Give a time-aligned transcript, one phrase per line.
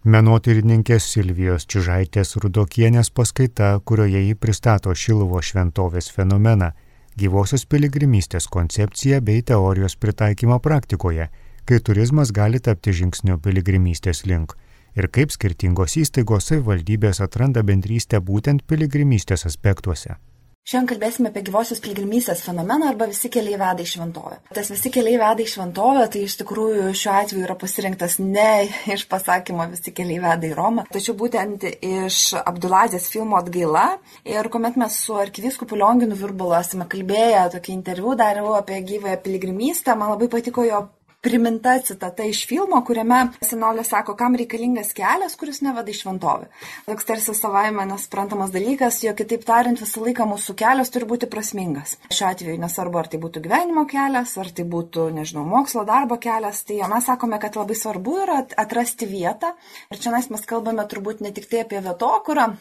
[0.00, 6.70] Menotyrininkės Silvijos Čižaitės Rudokienės paskaita, kurioje jį pristato Šilovo šventovės fenomeną,
[7.20, 11.28] gyvosios piligrimystės koncepciją bei teorijos pritaikymą praktikoje,
[11.68, 14.56] kai turizmas gali tapti žingsniu piligrimystės link
[14.96, 20.16] ir kaip skirtingos įstaigos savivaldybės atranda bendrystę būtent piligrimystės aspektuose.
[20.68, 24.36] Šiandien kalbėsime apie gyvosios piligrimystės fenomeną arba visi keliai veda į šventovę.
[24.54, 29.06] Tas visi keliai veda į šventovę, tai iš tikrųjų šiuo atveju yra pasirinktas ne iš
[29.10, 33.86] pasakymo visi keliai veda į Romą, tačiau būtent iš Abdulazės filmo atgaila.
[34.28, 39.96] Ir kuomet mes su arkivyskupu Lionginu Virbulu esame kalbėję, tokį interviu dariau apie gyvąją piligrimystę,
[39.96, 40.84] man labai patiko jo
[41.20, 46.48] priminta citata iš filmo, kuriame senolė sako, kam reikalingas kelias, kuris neveda į šventovę.
[46.86, 51.98] Toks tarsi savaime nesprantamas dalykas, jo kitaip tariant, visą laiką mūsų kelias turi būti prasmingas.
[52.08, 56.64] Šiuo atveju nesvarbu, ar tai būtų gyvenimo kelias, ar tai būtų, nežinau, mokslo darbo kelias,
[56.64, 59.54] tai mes sakome, kad labai svarbu yra atrasti vietą.
[59.92, 62.52] Ir čia mes kalbame turbūt ne tik tai apie vietokurą,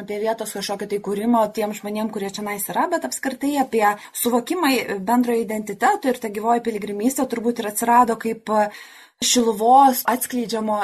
[0.00, 3.84] apie vietos kažkokį tai kūrimą tiem žmonėm, kurie čia nais yra, bet apskritai apie
[4.22, 4.72] suvokimą
[5.06, 8.50] bendrojo identiteto ir ta gyvoji piligrimystė turbūt ir atsirado kaip
[9.20, 10.78] šiluvos atskleidžiamo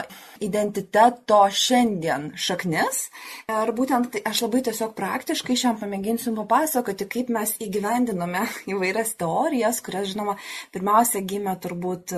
[0.44, 3.06] identiteto šiandien šaknis.
[3.48, 9.81] Ir būtent tai aš labai tiesiog praktiškai šiam pamėginsiu papasakoti, kaip mes įgyvendinome įvairias teorijas,
[9.84, 10.37] kurias, žinoma,
[10.77, 12.17] pirmiausia gimė turbūt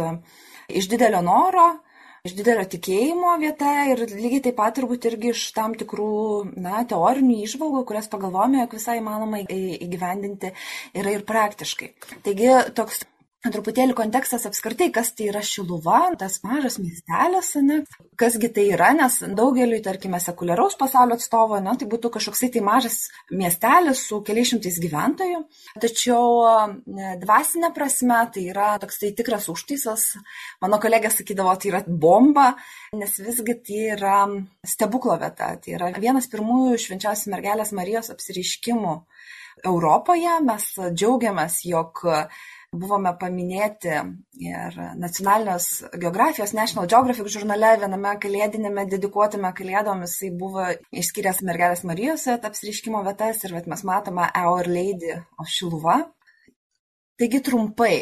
[0.68, 1.70] iš didelio noro
[2.26, 6.10] iš didelio tikėjimo vieta ir lygiai taip pat turbūt irgi iš tam tikrų
[6.56, 10.54] na, teorinių išvalgų, kurias pagalvojame, jog visai įmanoma įgyvendinti
[10.98, 11.92] yra ir praktiškai.
[12.26, 13.04] Taigi toks
[13.38, 17.76] Truputėlį kontekstas apskritai, kas tai yra Šiluva, tas mažas miestelis, ne?
[18.18, 22.96] kasgi tai yra, nes daugeliui, tarkime, sekuliaraus pasaulio atstovo, ne, tai būtų kažkoksai tai mažas
[23.30, 25.44] miestelis su keliais šimtais gyventojų.
[25.78, 26.82] Tačiau
[27.22, 30.08] dvasinė prasme tai yra toks tai tikras užtaisas.
[30.58, 32.50] Mano kolegė sakydavo, tai yra bomba,
[32.98, 34.18] nes visgi tai yra
[34.66, 35.54] stebuklo vieta.
[35.62, 38.98] Tai yra vienas pirmųjų švenčiausios mergelės Marijos apsiriškimų
[39.62, 40.40] Europoje.
[40.42, 42.02] Mes džiaugiamės, jog
[42.76, 43.94] buvome paminėti
[44.44, 45.68] ir nacionalinės
[46.02, 53.40] geografijos National Geographic žurnale viename kalėdinėme dedikuotame kalėdom jisai buvo išskyręs mergelės Marijos apsiriškimo vietas
[53.44, 56.02] ir vat, mes matome Our Lady of Šiluva.
[57.18, 57.94] Taigi trumpai.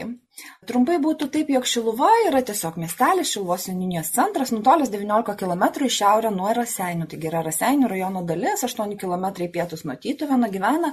[0.68, 5.88] Trumpai būtų taip, jog Šiluva yra tiesiog miestelis, Šiluvos seniūnijos centras, nutolęs 19 km į
[5.94, 7.06] šiaurę nuo Raseinių.
[7.08, 10.92] Taigi yra Raseinių rajono dalis, 8 km į pietus nuo Tytuvėno gyvena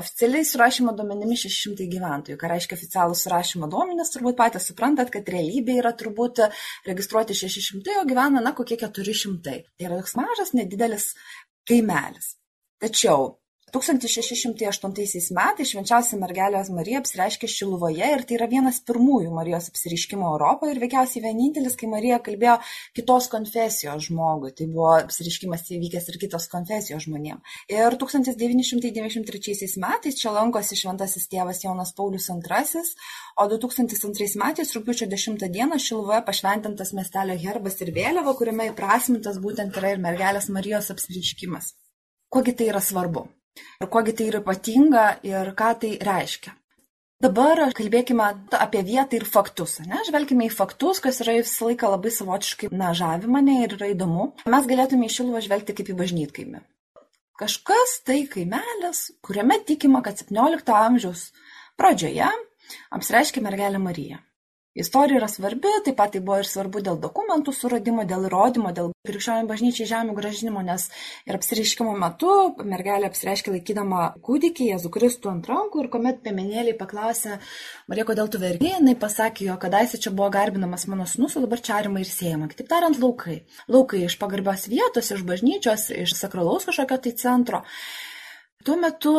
[0.00, 2.38] Oficialiai surašymo duomenimis 600 gyventojų.
[2.40, 6.40] Ką reiškia oficialūs surašymo duomenys, turbūt patys suprantat, kad realybė yra turbūt
[6.86, 9.58] registruoti 600, o gyvena, na, kokie 400.
[9.76, 11.10] Tai yra toks mažas, nedidelis
[11.68, 12.36] kaimelis.
[12.80, 13.34] Tačiau
[13.74, 20.74] 1608 metais švenčiausia mergelė Marija apsireiškė Šiluvoje ir tai yra vienas pirmųjų Marijos apsireiškimo Europoje
[20.74, 22.56] ir veikiausiai vienintelis, kai Marija kalbėjo
[22.96, 24.52] kitos konfesijos žmogui.
[24.56, 27.42] Tai buvo apsireiškimas įvykęs ir kitos konfesijos žmonėm.
[27.72, 32.84] Ir 1993 metais čia lankosi šventasis tėvas Jonas Paulius II,
[33.38, 39.76] o 2002 metais rūpiučio 10 dieną Šiluvoje pašventintas miestelio herbas ir vėliava, kuriame įprasmintas būtent
[39.76, 41.74] yra ir mergelės Marijos apsireiškimas.
[42.28, 43.28] Kuogi tai yra svarbu?
[43.82, 46.54] Ir kuo gi tai yra ypatinga ir ką tai reiškia.
[47.18, 49.80] Dabar kalbėkime apie vietą ir faktus.
[49.82, 49.98] Ne?
[50.06, 54.28] Žvelgime į faktus, kas yra visą laiką labai savotiškai na, žavi mane ir yra įdomu.
[54.46, 56.62] Mes galėtume į Šiluvą žvelgti kaip į bažnytkaimį.
[57.38, 61.28] Kažkas tai kaimelis, kuriame tikima, kad 17 amžiaus
[61.78, 62.30] pradžioje
[62.94, 64.22] apsireiškė mergelė Marija.
[64.76, 68.90] Istorija yra svarbi, taip pat tai buvo ir svarbu dėl dokumentų suradimo, dėl įrodymo, dėl
[69.08, 70.84] krikščionių bažnyčiai žemių gražinimo, nes
[71.26, 72.34] ir apsireiškimo metu
[72.68, 77.38] mergelė apsireiškė laikydama kūdikį Jėzų Kristų ant rankų ir kuomet piemenėliai paklausė,
[77.88, 81.64] Marija, kodėl tu vergi, jinai pasakė, jo kadaise čia buvo garbinamas mano sunus, o dabar
[81.64, 82.50] čia arima ir siejama.
[82.52, 83.40] Kitaip tariant, laukai.
[83.72, 87.64] Laukai iš pagarbios vietos, iš bažnyčios, iš sakralaus kažkokio tai centro.
[88.64, 89.12] Tuo metu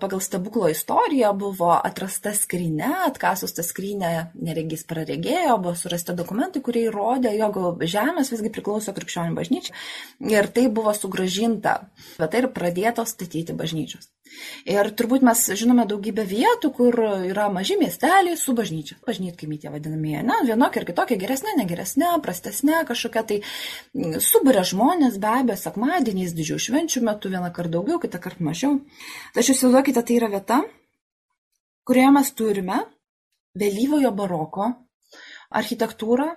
[0.00, 6.84] pagal stebuklo istoriją buvo atrasta skrynia, atkasus tą skrynę neregys praregėjo, buvo surasti dokumentai, kurie
[6.90, 7.56] įrodė, jog
[7.94, 11.78] žemės visgi priklauso krikščionių bažnyčiai ir tai buvo sugražinta,
[12.20, 14.12] bet tai ir pradėtos statyti bažnyčios.
[14.68, 18.98] Ir turbūt mes žinome daugybę vietų, kur yra maži miesteliai su bažnyčia.
[19.06, 23.38] Bažnytkaimiai tie vadinamieji, na, vienokia ir kitokia, geresnė, negeresnė, prastesnė, kažkokia tai
[24.24, 28.80] suburia žmonės, be abejo, sekmadieniais, didžiųjų švenčių metu, vieną kartą daugiau, kitą kartą mažiau.
[29.36, 30.62] Tačiau įsivaizduokite, tai yra vieta,
[31.86, 32.80] kurioje mes turime
[33.56, 34.72] vėlyvojo baroko
[35.56, 36.32] architektūrą,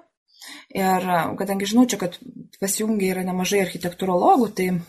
[0.76, 1.06] Ir
[1.40, 2.18] kadangi žinau čia, kad
[2.62, 4.80] pasijungia yra nemažai architektūrologų, tai e,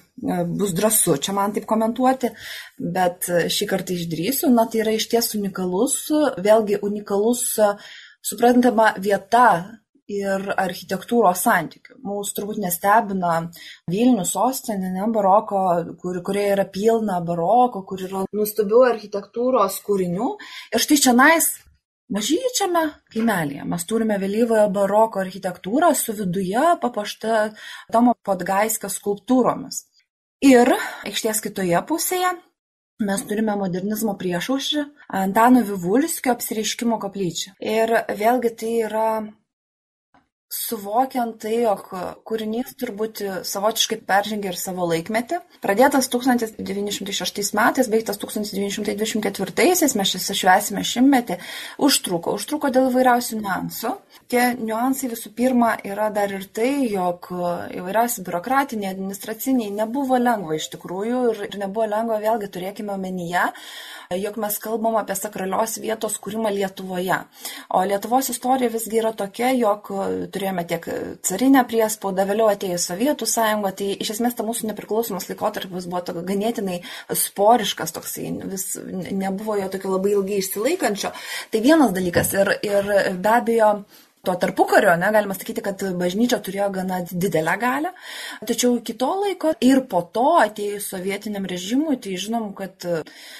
[0.45, 2.33] bus drąsu čia man taip komentuoti,
[2.97, 6.03] bet šį kartą išdrysiu, na tai yra iš ties unikalus,
[6.41, 7.47] vėlgi unikalus,
[8.27, 9.47] suprantama, vieta
[10.11, 12.01] ir architektūros santykių.
[12.07, 13.37] Mūsų turbūt nestebina
[13.91, 15.63] Vilnių sostinė, ne baroko,
[16.03, 20.31] kur, kurie yra pilna baroko, kur yra nustabių architektūros kūrinių.
[20.75, 21.53] Ir štai čia nais
[22.15, 22.85] mažyčiame
[23.15, 27.41] kaimelėje mes turime vėlyvojo baroko architektūrą su viduje papuošta
[27.93, 29.85] Tomo Podgaiskio skulptūromis.
[30.45, 30.73] Ir
[31.07, 32.31] aikštės kitoje pusėje
[33.05, 34.85] mes turime modernizmo priešaušrį
[35.21, 37.55] Antano Vivulskio apsireiškimo koplyčią.
[37.61, 39.11] Ir vėlgi tai yra
[40.51, 41.85] suvokiant tai, jog
[42.27, 45.39] kūrinys turbūt savotiškai peržengė ir savo laikmetį.
[45.63, 51.39] Pradėtas 1906 metais, baigtas 1924, mes čia švesime šimtmetį,
[51.79, 53.95] užtruko, užtruko dėl įvairiausių niuansų.
[54.31, 60.69] Tie niuansai visų pirma yra dar ir tai, jog įvairiausi biurokratiniai, administraciniai nebuvo lengva iš
[60.75, 63.49] tikrųjų ir, ir nebuvo lengva, vėlgi turėkime omenyje,
[64.19, 67.21] jog mes kalbam apie sakralios vietos kūrimą Lietuvoje.
[67.75, 69.91] O Lietuvos istorija visgi yra tokia, jog
[70.41, 70.87] turėjome tiek
[71.29, 76.25] carinę priespaudą, vėliau atėjo Sovietų sąjunga, tai iš esmės ta mūsų nepriklausomas laikotarpis buvo tokia
[76.33, 76.81] ganėtinai
[77.13, 81.13] sporiškas, toksai vis nebuvo jo tokio labai ilgai išsilaikančio.
[81.53, 83.73] Tai vienas dalykas ir, ir be abejo
[84.23, 87.93] to tarpukario, ne, galima sakyti, kad bažnyčia turėjo gana didelę galę,
[88.45, 92.85] tačiau iki to laiko ir po to atėjus sovietiniam režimui, tai žinom, kad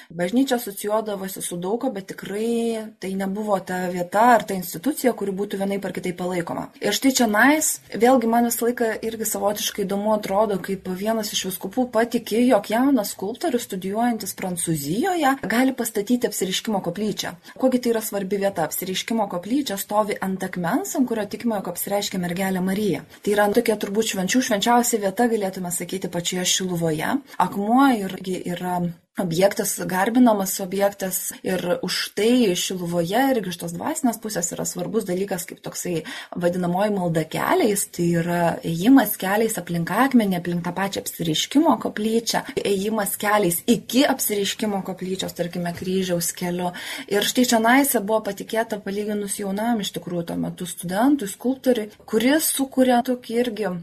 [0.09, 5.61] bažnyčia asocijuodavosi su daugo, bet tikrai tai nebuvo ta vieta ar ta institucija, kuri būtų
[5.61, 6.71] vienai par kitai palaikoma.
[6.81, 11.45] Ir štai čia nais, vėlgi man visą laiką irgi savotiškai įdomu atrodo, kaip vienas iš
[11.51, 17.37] viskupų patikė, jog jaunas skulptorius studijuojantis Prancūzijoje gali pastatyti apsiriškimo koplyčią.
[17.61, 18.65] Kogi tai yra svarbi vieta?
[18.71, 23.05] Apsiriškimo koplyčia stovi ant akmens akmens, ant kurio tikima, jog apsireiškia mergelė Marija.
[23.23, 27.17] Tai yra tokia turbūt švenčių švenčiausia vieta, galėtume sakyti, pačioje Šiluvoje.
[27.39, 28.81] Akmuo irgi yra
[29.19, 35.47] objektas, garbinamas objektas ir už tai Šiluvoje irgi iš tos dvasinės pusės yra svarbus dalykas
[35.49, 36.05] kaip toksai
[36.37, 43.17] vadinamoji malda keliais, tai yra ėjimas keliais aplink akmenį, aplink tą pačią apsiriškimo koplyčią, ėjimas
[43.21, 46.73] keliais iki apsiriškimo koplyčios, tarkime, kryžiaus keliu.
[47.11, 52.53] Ir štai čia naise buvo patikėta palyginus jaunam iš tikrųjų tuo metu studentui, skulptoriui, kuris
[52.55, 53.75] sukuria tokį irgi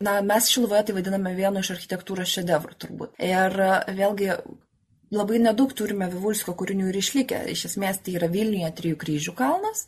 [0.00, 3.56] na mes šiluvoje tai vadiname vienu iš architektūros šedevrų turbūt ir
[3.98, 4.28] vėlgi
[5.10, 7.40] labai nedaug turime Vivulskio kūrinių ir išlikę.
[7.54, 9.86] Iš esmės tai yra Vilniuje Trijų kryžių kalnas,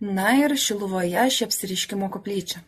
[0.00, 2.62] na ir Šiluvoje ši apsiriškimo koplyčia.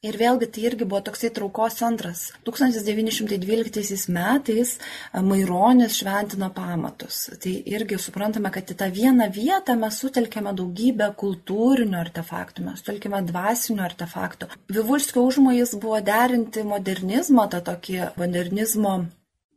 [0.00, 2.20] Ir vėlgi tai irgi buvo toksai traukos centras.
[2.48, 4.70] 1912 metais
[5.12, 7.18] Maironis šventina pamatus.
[7.42, 13.20] Tai irgi suprantame, kad į tą vieną vietą mes sutelkėme daugybę kultūrinių artefaktų, mes sutelkėme
[13.28, 14.48] dvasinių artefaktų.
[14.72, 19.02] Vivulskio užmojas buvo derinti modernizmą, tą tokį modernizmo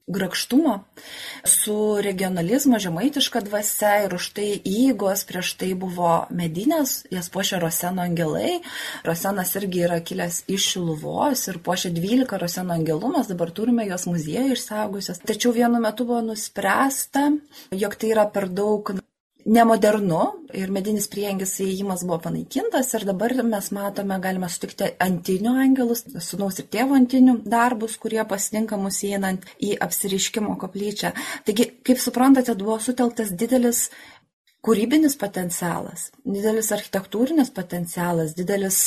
[0.07, 0.83] grakštumo,
[1.43, 8.03] su regionalizmo, žemaitiška dvasia ir už tai įgos prieš tai buvo medinės, jas puošia Roseno
[8.03, 8.59] angelai.
[9.07, 14.07] Rosenas irgi yra kilęs iš Šiluvos ir puošia 12 Roseno angelų, mes dabar turime jos
[14.11, 15.23] muziejų išsaugusios.
[15.23, 17.29] Tačiau vienu metu buvo nuspręsta,
[17.71, 18.95] jog tai yra per daug
[19.45, 20.21] nemodernu
[20.55, 26.59] ir medinis prieangis įėjimas buvo panaikintas ir dabar mes matome, galime sutikti antinių angelus, sunaus
[26.61, 31.13] ir tėvo antinių darbus, kurie pasitinka mus įeinant į apsiriškimo koplyčią.
[31.47, 33.89] Taigi, kaip suprantate, buvo sutelktas didelis
[34.63, 38.79] kūrybinis potencialas, didelis architektūrinis potencialas, didelis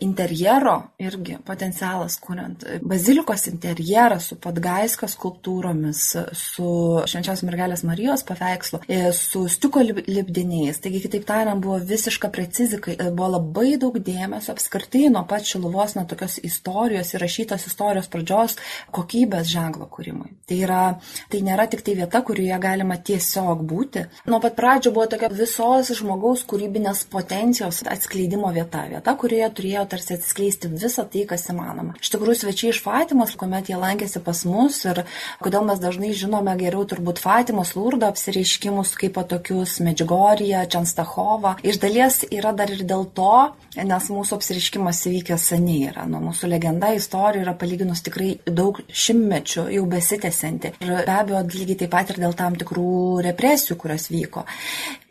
[0.00, 6.00] interjero irgi potencialas kuriant bazilikos interjerą su Podgaiskio skulptūromis,
[6.34, 6.70] su
[7.06, 10.80] Švenčiausios mergelės Marijos paveikslu, e, su stiuko lipdiniais.
[10.82, 15.94] Taigi, kitaip tariant, buvo visiška precizika, e, buvo labai daug dėmesio apskritai nuo pat šiluvos,
[15.94, 18.58] nuo tokios istorijos, įrašytos istorijos pradžios
[18.94, 20.34] kokybės ženklo kūrimui.
[20.48, 20.82] Tai, yra,
[21.30, 24.08] tai nėra tik tai vieta, kurioje galima tiesiog būti.
[24.26, 30.16] Nuo pat pradžio buvo tokia visos žmogaus kūrybinės potencijos atskleidimo vieta, vieta, kurioje turėjo tarsi
[30.18, 31.94] atskleisti visą tai, kas įmanoma.
[32.02, 35.04] Iš tikrųjų, svečiai iš Fatimos, kuomet jie lankėsi pas mus ir
[35.42, 41.56] kodėl mes dažnai žinome geriau turbūt Fatimos lūrdo apsireiškimus kaip tokius Medžigorija, Čanstachova.
[41.62, 46.08] Iš dalies yra dar ir dėl to, nes mūsų apsireiškimas įvykęs seniai yra.
[46.10, 50.74] Nu, mūsų legenda istorija yra palyginus tikrai daug šimtmečių jau besitęsianti.
[50.82, 54.44] Ir be abejo, lygiai taip pat ir dėl tam tikrų represijų, kurios vyko.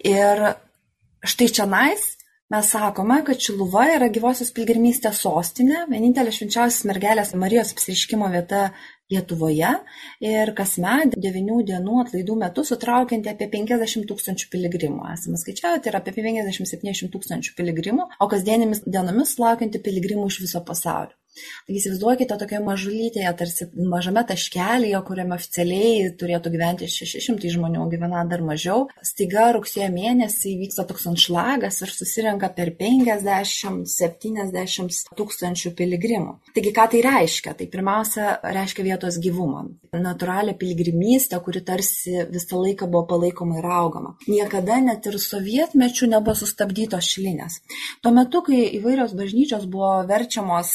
[0.03, 0.49] Ir
[1.23, 2.11] štai čia nais
[2.53, 8.67] mes sakome kad šiluva yra gyvosios piligrimystės sostinė vienintelė švenčiausios mergelės marijos apsireiškimo vieta
[9.13, 9.71] lietuvoje
[10.27, 15.01] ir kasmet devynių dienų atlaidų metu sutraukianti apie 50 tūkstančių piligrimų.
[15.15, 20.63] Esame skaičiavę, tai yra apie 50-70 tūkstančių piligrimų, o kasdienėmis dienomis sulaukianti piligrimų iš viso
[20.69, 21.17] pasaulio.
[21.33, 28.41] Taigi įsivaizduokite tokioje mažulytėje, tarsi mažame taškelėje, kuriame oficialiai turėtų gyventi 600 žmonių, gyvena dar
[28.45, 28.79] mažiau.
[29.05, 36.33] Staiga rugsėjo mėnesį vyksta toks anšlagas ir susirenka per 50-70 tūkstančių piligrimų.
[36.53, 37.51] Taigi ką tai reiškia?
[37.57, 39.61] Tai pirmiausia, reiškia vietos gyvumą.
[39.93, 44.11] Natūralią piligrimystę, kuri tarsi visą laiką buvo palaikoma ir augama.
[44.27, 47.53] Niekada net ir sovietmečių nebuvo sustabdytos šilinės.
[48.03, 50.69] Tuo metu, kai įvairios bažnyčios buvo verčiamos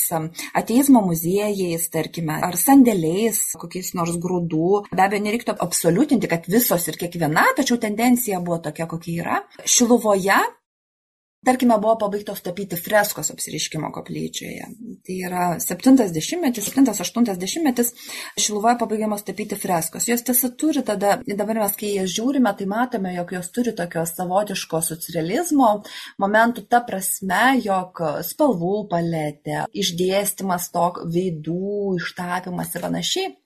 [0.56, 4.84] ateizmo muziejais, tarkime, ar sandėliais, kokiais nors grūdų.
[4.92, 9.42] Be abejo, nereiktų absoliutinti, kad visos ir kiekviena, tačiau tendencija buvo tokia, kokia yra.
[9.64, 10.38] Šiluvoje
[11.46, 14.64] Tarkime, buvo pabaigtos tapyti freskos apsiriškimo koplyčioje.
[15.06, 17.92] Tai yra 70-metis, 7-80-metis
[18.42, 20.08] Šiluvoje pabaigiamos tapyti freskos.
[20.10, 24.02] Jos tiesa turi tada, dabar mes kai jas žiūrime, tai matome, jog jos turi tokio
[24.10, 25.70] savotiško socializmo
[26.18, 33.36] momentų ta prasme, jog spalvų paletė, išdėstymas tok veidų, ištapymas ir panašiai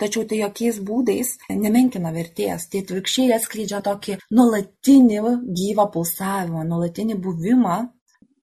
[0.00, 2.68] tačiau tai jokiais būdais nemenkina vertės.
[2.70, 5.22] Tai atvirkščiai atskleidžia tokį nuolatinį
[5.60, 7.78] gyvą pulsavimą nuolatinį buvimą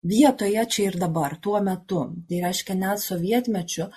[0.05, 2.01] vietoje čia ir dabar tuo metu.
[2.29, 3.87] Tai reiškia net sovietmečiu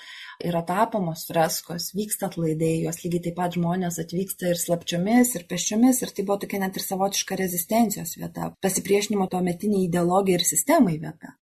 [0.48, 6.02] yra tapomos freskos vyksta atlaidai jos lygiai taip pat žmonės atvyksta ir slapčiomis ir pėsčiomis
[6.02, 11.34] ir tai buvo tokia net ir savotiška rezistencijos vieta pasipriešinimo tuometinei ideologijai ir sistemai vieta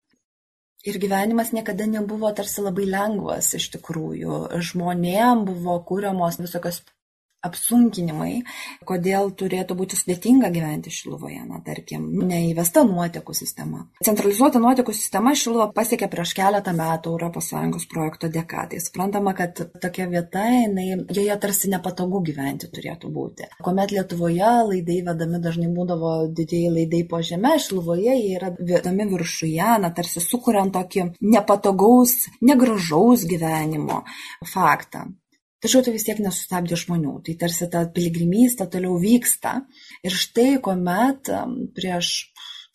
[0.87, 4.41] ir gyvenimas niekada nebuvo tarsi labai lengvas iš tikrųjų.
[4.71, 6.83] Žmonėm buvo kuriamos visokios
[7.47, 8.43] apsunkinimai,
[8.89, 13.85] kodėl turėtų būti sudėtinga gyventi Šiluvoje, na, tarkim, neįvesta nuotekų sistema.
[14.05, 18.67] Centralizuota nuotekų sistema Šiluvo pasiekė prieš keletą metų ES projekto dėka.
[18.71, 23.51] Tai suprantama, kad tokia vieta, jinai, joje tarsi nepatogu gyventi turėtų būti.
[23.63, 29.69] Kuomet Lietuvoje laidai vedami dažnai būdavo didėjai laidai po žemę, Šiluvoje jie yra vedami viršuje,
[29.83, 34.03] na, tarsi sukuriant tokį nepatogaus, negražaus gyvenimo
[34.53, 35.07] faktą.
[35.67, 37.13] Tačiau tai vis tiek nesustabdė žmonių.
[37.27, 39.57] Tai tarsi ta piligrimystė toliau vyksta.
[40.07, 41.27] Ir štai, kuomet
[41.75, 42.11] prieš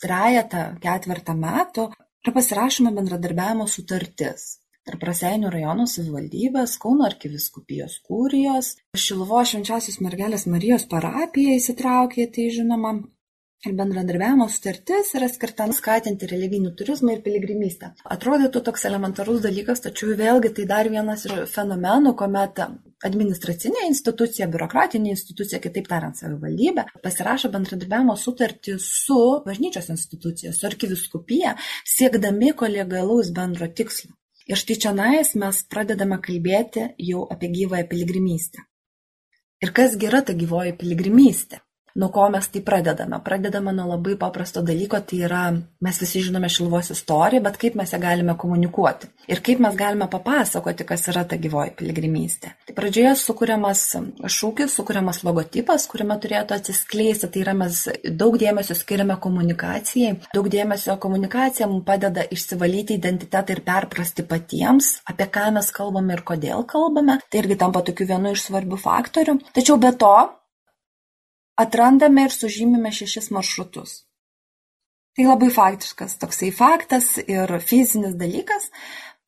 [0.03, 1.85] trejetą, ketvirtą metų
[2.25, 10.87] yra pasirašoma bendradarbiavimo sutartis tarp Raseinių rajono savivaldybės, Kauno arkiviskupijos kūrijos, Šiluvo švenčiausios mergelės Marijos
[10.91, 12.97] parapija įsitraukė, tai žinoma,
[13.65, 17.91] ir bendradarbiavimo sutartis yra skirta skatinti religinį turizmą ir piligrimystę.
[18.15, 22.63] Atrodytų toks elementarus dalykas, tačiau vėlgi tai dar vienas iš fenomenų, kuomet
[23.05, 31.55] administracinė institucija, biurokratinė institucija, kitaip tariant, savivaldybė, pasirašo bendradarbiavimo sutartį su bažnyčios institucija, su arkiviskupija,
[31.95, 34.15] siekdami kolegalaus bendro tikslo.
[34.49, 38.65] Ir štai čia nais mes pradedame kalbėti jau apie gyvąją piligrimystę.
[39.61, 41.61] Ir kas yra ta gyvoji piligrimystė?
[41.95, 43.19] Nuo ko mes tai pradedame.
[43.23, 45.43] Pradedame nuo labai paprasto dalyko tai yra
[45.81, 49.09] mes visi žinome šiluvos istoriją bet kaip mes ją galime komunikuoti?
[49.31, 52.53] Ir kaip mes galime papasakoti kas yra ta gyvoji piligrimystė?
[52.67, 53.83] Tai pradžioje sukuriamas
[54.37, 60.17] šūkis sukuriamas logotipas kuriame turėtų atsiskleisti tai yra mes daug dėmesio skiriame komunikacijai.
[60.35, 66.25] Daug dėmesio komunikacija mums padeda išsivalyti identitetą ir perprasti patiems apie ką mes kalbame ir
[66.27, 67.19] kodėl kalbame.
[67.29, 69.39] Tai irgi tampa tokiu vienu iš svarbių faktorių.
[69.55, 70.15] Tačiau be to
[71.59, 74.01] atrandame ir sužymime šešis maršrutus.
[75.15, 78.69] Tai labai faktiškas toksai faktas ir fizinis dalykas,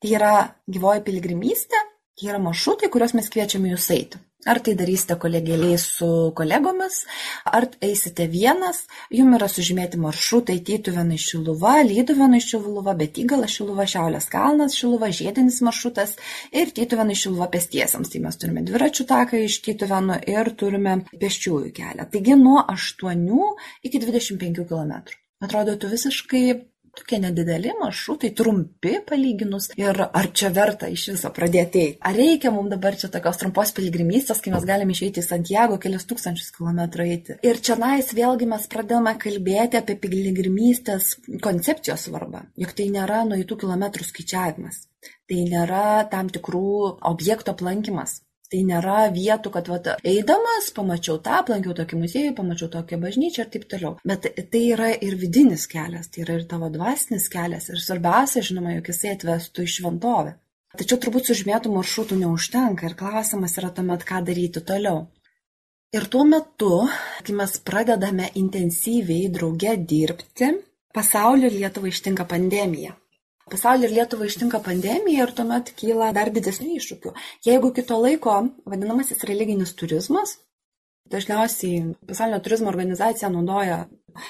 [0.00, 0.34] tai yra
[0.70, 1.80] gyvoji piligrimystė,
[2.16, 4.20] tai yra maršrutai, kuriuos mes kviečiame jūs eiti.
[4.44, 6.98] Ar tai darysite kolegėliai su kolegomis,
[7.48, 14.76] ar eisite vienas, jums yra sužymėti maršrutai Tytuvėnai Šiluva, Lyduvėnai Šiluva, Betygalas Šiluva, Šiaulės kalnas
[14.76, 16.16] Šiluva, Žiedinis maršrutas
[16.52, 18.12] ir Tytuvėnai Šiluva pėstiesiams.
[18.12, 22.08] Tai mes turime dviračių taką iš Tytuvėnų ir turime pėsčiųjų kelią.
[22.12, 23.24] Taigi nuo 8
[23.88, 25.00] iki 25 km.
[25.44, 26.44] Atrodytų visiškai
[26.98, 29.70] tokie nedideli maršrutai, trumpi palyginus.
[29.80, 31.98] Ir ar čia verta iš viso pradėti eiti?
[32.00, 36.06] Ar reikia mums dabar čia tokios trumpos piligrimystės, kai mes galime išeiti į Santiago kelius
[36.10, 37.38] tūkstančius kilometrų eiti?
[37.46, 43.60] Ir čia nais vėlgi mes pradėjome kalbėti apie piligrimystės koncepcijos svarbą, juk tai nėra nueitų
[43.64, 44.84] kilometrų skaičiavimas.
[45.28, 46.68] Tai nėra tam tikrų
[47.10, 48.22] objektų aplankimas
[48.54, 53.50] tai nėra vietų kad vat eidamas pamačiau tą aplankiau tokį muziejų pamačiau tokią bažnyčią ir
[53.50, 53.96] taip toliau.
[54.06, 57.66] Bet tai yra ir vidinis kelias tai yra ir tavo dvasinis kelias.
[57.72, 60.36] Ir svarbiausia žinoma jog jisai atvestų į šventovę.
[60.78, 65.06] Tačiau turbūt sužymėtų maršrutų neužtenka ir klausimas yra tuomet ką daryti toliau.
[65.94, 66.72] Ir tuo metu
[67.26, 70.50] kai mes pradedame intensyviai drauge dirbti
[70.94, 72.94] pasaulį ir lietuvą ištinka pandemija
[73.52, 77.12] Pasaulį ir Lietuvą ištinka pandemija ir tuomet kyla dar didesnių iššūkių.
[77.44, 80.38] Jeigu kito laiko vadinamasis religinis turizmas,
[81.12, 83.82] dažniausiai pasaulinio turizmo organizacija naudoja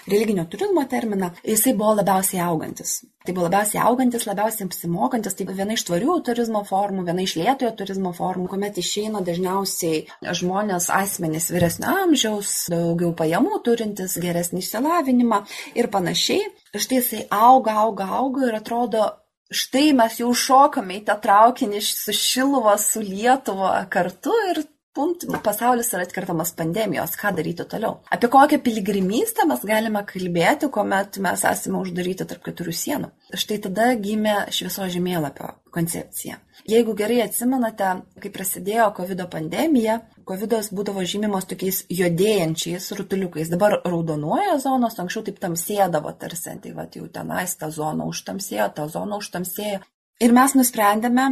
[0.09, 3.03] religinio turizmo terminą, jisai buvo labiausiai augantis.
[3.25, 7.71] Tai buvo labiausiai augantis, labiausiai apsimokantis, tai viena iš tvarių turizmo formų, viena iš lietojo
[7.79, 10.03] turizmo formų, kuomet išeina dažniausiai
[10.41, 15.41] žmonės, asmenys vyresnio amžiaus, daugiau pajamų turintis, geresnį išsilavinimą
[15.81, 16.51] ir panašiai.
[16.75, 19.09] Štai jisai auga, auga, auga ir atrodo,
[19.55, 24.65] štai mes jau šokame į tą traukinį su Šiluva, su Lietuva kartu ir
[24.95, 27.99] pumt, pasaulis yra atkertamas pandemijos, ką daryti toliau.
[28.15, 33.11] Apie kokią piligrimystę mes galime kalbėti, kuomet mes esame uždaryti tarp keturių sienų.
[33.35, 36.39] Štai tada gimė švieso žemėlapio koncepcija.
[36.71, 37.91] Jeigu gerai atsimenate,
[38.23, 43.51] kai prasidėjo COVID pandemija, COVID būdavo žymimos tokiais juodėjančiais rutuliukais.
[43.53, 48.87] Dabar raudonuoja zonos, anksčiau taip tamsėdavo tarsi, tai va jau tenais ta zona užtamsėjo, ta
[48.89, 49.83] zona užtamsėjo.
[50.23, 51.27] Ir mes nusprendėme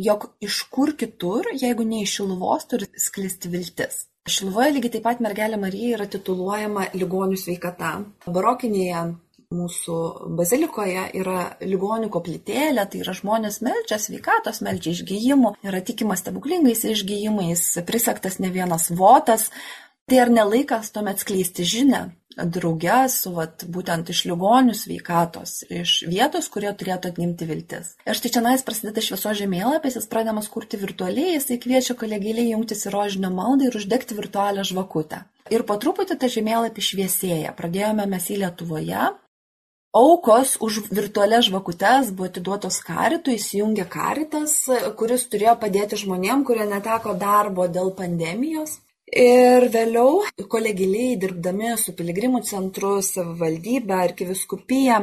[0.00, 4.06] jog iš kur kitur, jeigu ne iš Šiluvos, turi sklisti viltis.
[4.30, 7.92] Šiluvoje lygiai taip pat mergelė Marija yra tituluojama ligonių sveikata.
[8.28, 9.04] Barokinėje
[9.50, 9.96] mūsų
[10.38, 17.64] bazilikoje yra ligonių koplytėlė, tai yra žmonės melčia sveikatos, melčia išgyjimų, yra tikima stebuklingais išgyjimais,
[17.88, 19.48] prisektas ne vienas votas.
[20.08, 22.00] Tai ar nelaikas tuomet skleisti žinę,
[22.36, 27.94] drauge su vat, būtent iš ligonių sveikatos, iš vietos, kurie turėtų atgimti viltis.
[28.06, 32.86] Ir štai čia nais prasideda švieso žemėlapis, jis pradedamas kurti virtualiai, jisai kviečia kolegėliai jungtis
[32.86, 35.24] į rožinio maldą ir uždegti virtualią žvakutę.
[35.50, 37.54] Ir po truputį tą žemėlapį šviesėja.
[37.58, 39.10] Pradėjome mes į Lietuvoje,
[39.90, 44.52] Aukos už virtualias žvakutes buvo atiduotos karitui, įsijungė karitas,
[44.94, 48.76] kuris turėjo padėti žmonėm, kurie neteko darbo dėl pandemijos.
[49.10, 50.20] Ir vėliau
[50.52, 55.00] kolegiliai dirbdami su piligrimų centru, savivaldybe, arkiviskupija,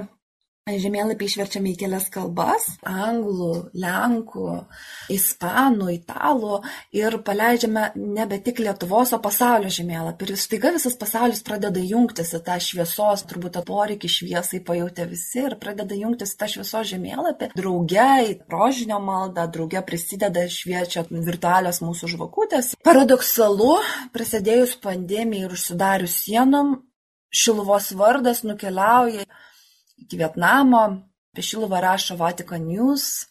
[0.67, 2.65] žemėlapį išverčiame į kelias kalbas-
[3.07, 4.65] anglų, lenkų,
[5.13, 10.29] ispanų, italų ir paleidžiame nebe tik Lietuvos, o pasaulio žemėlapį.
[10.29, 15.45] Ir staiga visas pasaulis pradeda jungtis į tą šviesos, turbūt tą poreikį šviesai pajutė visi
[15.45, 17.51] ir pradeda jungtis į tą šviesos žemėlapį.
[17.55, 22.75] Drauge į rožinio maldą, drauge prisideda šviečia virtualios mūsų žvakutės.
[22.83, 23.77] Paradoksalu,
[24.11, 26.83] prasidėjus pandemijai ir užsidarius sienom,
[27.27, 29.25] Šiluvos vardas nukeliauja
[29.97, 30.83] iki Vietnamo,
[31.33, 33.27] apie Šiluvą rašo Vatican News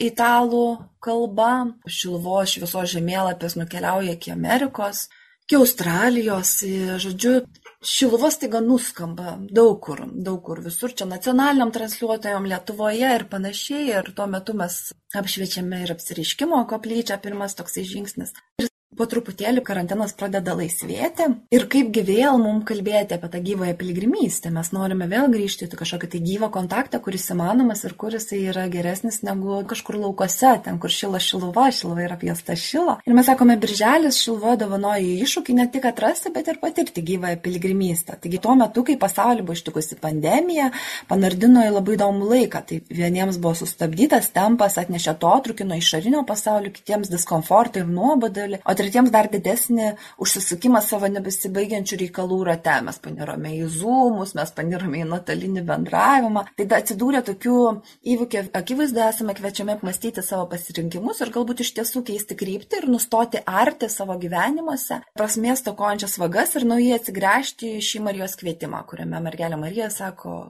[0.00, 0.66] italų
[1.02, 5.08] kalba, Šiluvos šviesos žemėlapis nukeliauja iki Amerikos,
[5.44, 6.54] iki Australijos,
[7.02, 7.40] žodžiu,
[7.80, 14.10] Šiluvos taiga nuskamba daug kur, daug kur, visur čia nacionaliniam transliuotojom Lietuvoje ir panašiai, ir
[14.16, 14.76] tuo metu mes
[15.16, 18.36] apšviečiame ir apsiriškimo koplyčią, pirmas toksai žingsnis.
[18.60, 24.50] Ir po truputėlį karantinas pradeda laisvėti ir kaipgi vėl mums kalbėti apie tą gyvąją piligrimystę.
[24.50, 29.20] Mes norime vėl grįžti į kažkokį tai gyvą kontaktą, kuris įmanomas ir kuris yra geresnis
[29.26, 32.96] negu kažkur laukose, ten, kur šila šiluva, šiluva yra piesta šilo.
[33.06, 38.18] Ir mes sakome, birželis šiluva dovanoja iššūkį ne tik atrasti, bet ir patirti gyvąją piligrimystę.
[38.18, 40.72] Taigi tuo metu, kai pasaulį buvo ištikusi pandemija,
[41.08, 42.64] panardino į labai įdomų laiką.
[42.66, 48.79] Tai vieniems buvo sustabdytas tempas, atnešė to trukino išorinio pasaulio, kitiems diskomfortą ir nuobodulį, o
[48.80, 49.92] tretiems dar didesnį
[50.24, 52.78] užsisukimą savo nebesibaigiančių reikalų rate.
[52.86, 56.46] Mes panirome į zoomus, mes panirome į nuotolinį bendravimą.
[56.56, 57.56] Tai atsidūrė tokių
[58.14, 63.42] įvykių akivaizdu esame kviečiami apmastyti savo pasirinkimus ir galbūt iš tiesų keisti kryptį ir nustoti
[63.46, 69.60] arti savo gyvenimuose, prasmės tokojančias vagas ir naujai atsigręžti į šį Marijos kvietimą, kuriame mergelė
[69.60, 70.40] Marija sako,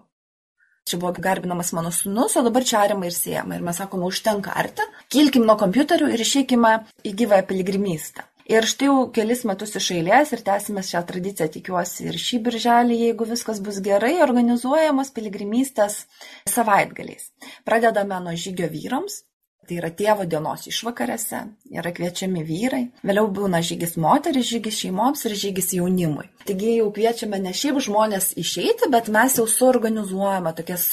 [0.88, 3.56] čia buvo garbinamas mano sunus, o dabar čia ariama ir siejama.
[3.56, 6.74] Ir mes sakome, užtenka arti, kilkim nuo kompiuterių ir išeikime
[7.06, 8.26] į gyvąją piligrimystę.
[8.50, 12.96] Ir štai jau kelis metus iš eilės ir tęsime šią tradiciją, tikiuosi, ir šį birželį,
[13.04, 16.00] jeigu viskas bus gerai, organizuojamos piligrimystės
[16.50, 17.28] savaitgaliais.
[17.68, 19.20] Pradedame nuo žygio vyrams,
[19.70, 21.40] Tai yra tėvo dienos išvakarėse,
[21.78, 26.26] yra kviečiami vyrai, vėliau būna žygis moteris, žygis šeimoms ir žygis jaunimui.
[26.48, 30.88] Taigi jau kviečiame ne šiaip žmonės išeiti, bet mes jau suorganizuojame tokias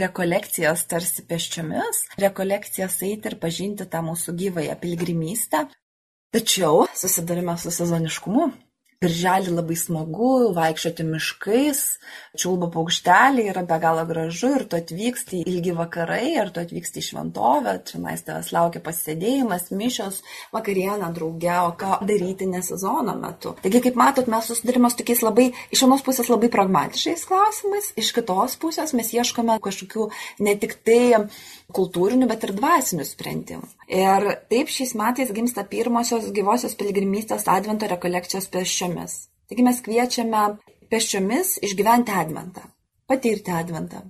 [0.00, 5.66] rekolekcijas tarsi peščiomis, rekolekcijas eiti ir pažinti tą mūsų gyvąją pilgrimystę.
[6.32, 8.48] Tačiau susidurime su sezoniškumu.
[9.02, 11.80] Birželį labai smagu vaikščioti miškais,
[12.38, 17.06] čiulba paukšteliai, yra be galo gražu ir tu atvyksti ilgi vakarai, ar tu atvyksti į
[17.08, 20.20] šventovę, čia nais tavęs laukia pasėdėjimas, mišios,
[20.54, 23.56] vakarienė drauge, o ką daryti ne sezono metu.
[23.64, 28.12] Taigi, kaip matot, mes susidurime su tokiais labai, iš vienos pusės labai pragmatiškais klausimais, iš
[28.16, 30.08] kitos pusės mes ieškome kažkokių
[30.46, 31.26] ne tik tai
[31.76, 33.68] kultūrinių, bet ir dvasinių sprendimų.
[33.90, 39.18] Ir taip šiais metais gimsta pirmosios gyvosios piligrimystės advento rekolekcijos pešiomis.
[39.50, 40.44] Taigi mes kviečiame
[40.92, 42.64] pešiomis išgyventi adventą,
[43.08, 44.04] patirti adventą,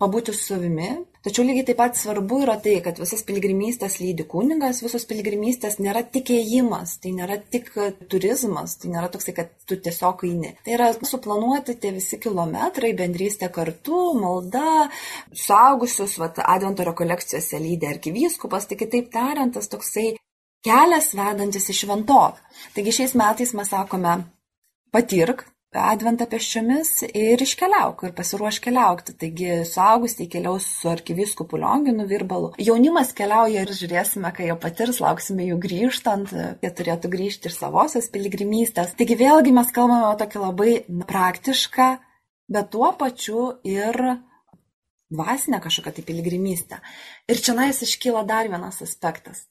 [0.00, 0.92] pabūti su savimi,
[1.26, 6.04] Tačiau lygiai taip pat svarbu yra tai, kad visas piligrimystės lydi kunigas, visos piligrimystės nėra
[6.14, 7.72] tik ėjimas, tai nėra tik
[8.12, 10.52] turizmas, tai nėra toksai, kad tu tiesiog eini.
[10.62, 14.86] Tai yra suplanuoti tie visi kilometrai, bendrystė kartu, malda,
[15.34, 20.12] suaugusius, vat, Advento rekolekcijose lydi arkivyskupas, tai kitaip tariant, tas toksai
[20.62, 22.38] kelias vedantis į šventovę.
[22.78, 24.14] Taigi šiais metais mes sakome
[24.94, 25.42] patirk,
[25.74, 29.14] adventą pėsčiomis ir iškeliauk ir pasiruošk keliaukti.
[29.18, 32.52] Taigi suaugusieji keliaus su arkivyskupu Lionginu Virbalu.
[32.62, 38.08] Jaunimas keliauja ir žiūrėsime, kai jau patirs, lauksime jų grįžtant, jie turėtų grįžti iš savosios
[38.14, 38.94] piligrimystės.
[38.98, 40.72] Taigi vėlgi mes kalbame tokį labai
[41.10, 41.90] praktišką,
[42.52, 44.00] bet tuo pačiu ir
[45.10, 46.80] dvasinę kažkokią tai piligrimystę.
[47.30, 49.46] Ir čia nais iškyla dar vienas aspektas,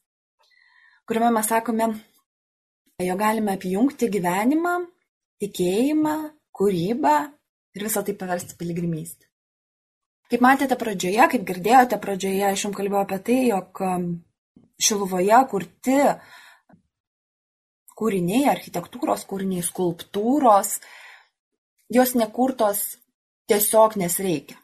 [1.07, 1.93] kuriame mes sakome,
[3.03, 4.94] jo galime apjungti gyvenimą
[5.43, 6.15] tikėjimą,
[6.55, 7.15] kūrybą
[7.75, 9.27] ir visą tai paversti piligrimystę.
[10.31, 14.07] Kaip matėte pradžioje, kaip girdėjote pradžioje, aš jums kalbėjau apie tai, jog um,
[14.75, 15.99] Šiluvoje kurti
[17.95, 20.79] kūriniai, architektūros kūriniai, skulptūros,
[21.95, 22.81] jos nekurtos
[23.47, 24.57] tiesiog nes reikia.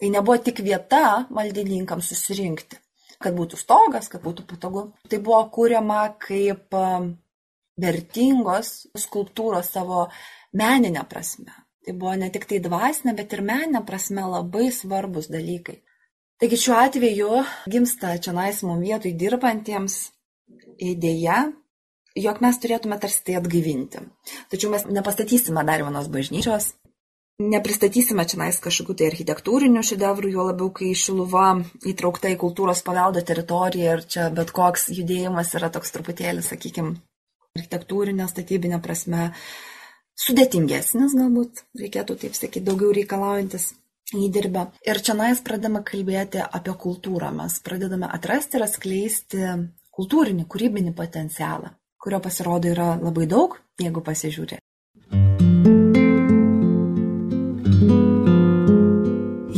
[0.00, 2.80] Tai nebuvo tik vieta maldininkams susirinkti,
[3.22, 4.88] kad būtų stogas, kad būtų patogu.
[5.06, 7.12] Tai buvo kūriama kaip um,
[7.80, 10.06] vertingos skulptūros savo
[10.52, 11.54] meninę prasme.
[11.82, 15.80] Tai buvo ne tik tai dvasinė, bet ir meninė prasme labai svarbus dalykai.
[16.42, 19.98] Taigi šiuo atveju gimsta čia nais mums vietoj dirbantiems
[20.82, 21.52] idėja,
[22.18, 24.02] jog mes turėtume tarsi tai atgaivinti.
[24.50, 26.72] Tačiau mes nepastatysime dar vienos bažnyčios,
[27.42, 31.48] nepristatysime čia nais kažkokių tai architektūrinių šedevrų, juo labiau, kai Šiluva
[31.88, 36.96] įtraukta į kultūros paveldo teritoriją ir čia bet koks judėjimas yra toks truputėlį, sakykime,
[37.58, 39.30] architektūrinė, statybinė prasme
[40.16, 43.72] sudėtingesnis galbūt, reikėtų taip sakyti, daugiau reikalaujantis
[44.16, 44.66] įdirbę.
[44.88, 49.52] Ir čia nais pradame kalbėti apie kultūrą, mes pradedame atrasti ir atskleisti
[49.92, 54.60] kultūrinį, kūrybinį potencialą, kurio pasirodo yra labai daug, jeigu pasižiūrė.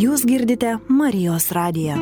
[0.04, 1.98] Jūs girdite Marijos radiją.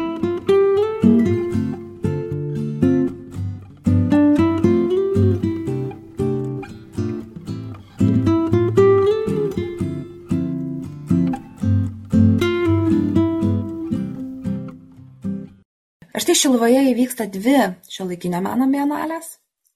[16.33, 17.59] Štai Šiluvoje įvyksta dvi
[17.93, 19.35] šiuolaikinio meno bienalės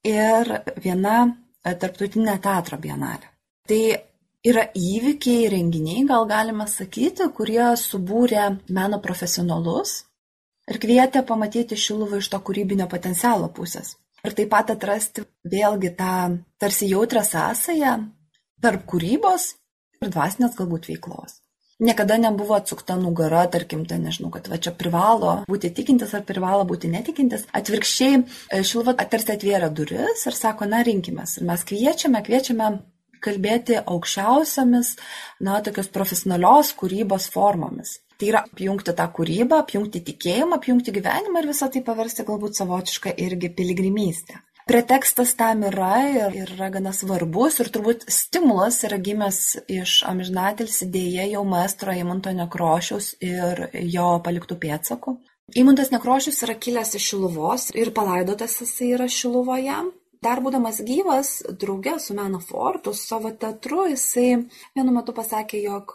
[0.08, 0.48] ir
[0.80, 3.28] viena e, tarptautinė teatro bienalė.
[3.68, 3.80] Tai
[4.40, 9.98] yra įvykiai, renginiai, gal galima sakyti, kurie subūrė meno profesionalus
[10.72, 13.98] ir kvietė pamatyti Šiluvą iš to kūrybinio potencialo pusės.
[14.24, 17.98] Ir taip pat atrasti vėlgi tą tarsi jautrą sąsają
[18.64, 19.50] tarp kūrybos
[20.00, 21.42] ir dvasinės galbūt veiklos
[21.78, 26.64] niekada nebuvo atsukta nugara, tarkim, ten nežinau, kad va čia privalo būti tikintis ar privalo
[26.68, 27.46] būti netikintis.
[27.56, 31.38] Atvirkščiai, e, Šilva tarsi atvėrė duris ir sako, na rinkimės.
[31.38, 32.70] Ir mes kviečiame, kviečiame
[33.26, 34.96] kalbėti aukščiausiamis,
[35.40, 38.00] na, tokios profesionalios kūrybos formomis.
[38.16, 43.12] Tai yra apjungti tą kūrybą, apjungti tikėjimą, apjungti gyvenimą ir visą tai paversti galbūt savotišką
[43.26, 49.40] irgi piligrimystę pretekstas tam yra ir, ir yra gana svarbus ir turbūt stimulas yra gimęs
[49.70, 55.16] iš amžinatilsi dėje jau maestro Įmanto Nekrošiaus ir jo paliktų pėdsakų.
[55.54, 59.78] Įmantas Nekrošius yra kilęs iš Šiluvos ir palaidotas jisai yra Šiluvoje.
[60.24, 64.28] Dar būdamas gyvas, draugė su Meno Fortu, su savo teatru, jisai
[64.76, 65.92] vienu metu pasakė, jog,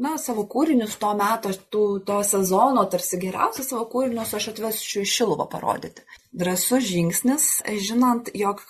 [0.00, 5.10] na, savo kūrinius to meto, tų, to sezono, tarsi geriausius savo kūrinius aš atvesiu į
[5.14, 6.06] Šiluvą parodyti.
[6.34, 7.48] Drąsus žingsnis,
[7.88, 8.62] žinant, jog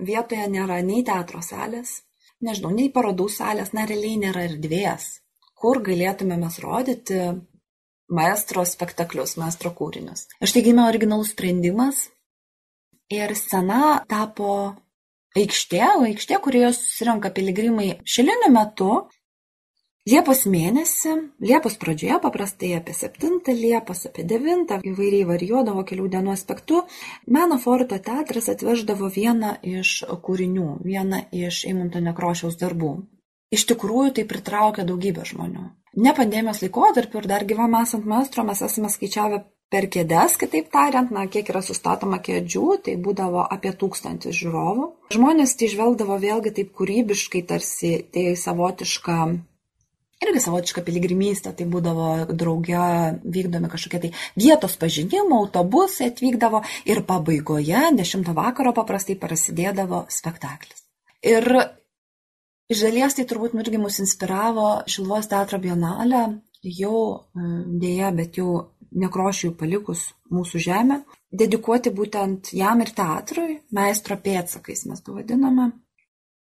[0.00, 2.00] vietoje nėra nei teatro salės,
[2.44, 5.10] nežinau, nei parodų salės, na, realiai nėra erdvės,
[5.56, 7.22] kur galėtume mes rodyti
[8.08, 10.28] maestro spektaklius, maestro kūrinius.
[10.40, 12.06] Ir štai gimė originalus sprendimas
[13.12, 14.74] ir scena tapo
[15.36, 18.90] aikštė, aikštė, kurioje susirenka piligrimai šiliniu metu.
[20.06, 26.84] Liepos mėnesį, Liepos pradžioje paprastai apie 7 Liepos, apie 9 įvairiai varijuodavo kelių dienų aspektu,
[27.26, 32.92] Meno forto teatras atveždavo vieną iš kūrinių, vieną iš Eimunto Nekrošiaus darbų.
[33.50, 35.66] Iš tikrųjų tai pritraukia daugybę žmonių.
[35.96, 41.10] Ne pandemijos laikotarpiu ir dar gyvam esant maestro mes esame skaičiavę per kėdes, kitaip tariant,
[41.14, 44.86] na, kiek yra sustatoma kėdžių, tai būdavo apie tūkstantis žiūrovų.
[45.14, 49.18] Žmonės tai žvelgdavo vėlgi taip kūrybiškai, tarsi tai savotiška.
[50.24, 52.84] Irgi savotiška piligrimystė, tai būdavo drauge
[53.20, 60.86] vykdomi kažkokie tai vietos pažinimo, autobusai atvykdavo ir pabaigoje, 10 vakaro paprastai prasidėdavo spektaklis.
[61.26, 61.44] Ir
[62.72, 66.24] iš dalies tai turbūt irgi mus inspiravo Šilvos teatro bienalė,
[66.64, 71.00] jau dėja, bet jau nekrošiui palikus mūsų žemę,
[71.32, 75.72] dedikuoti būtent jam ir teatrui, meistro pėdsakais mes pavadiname.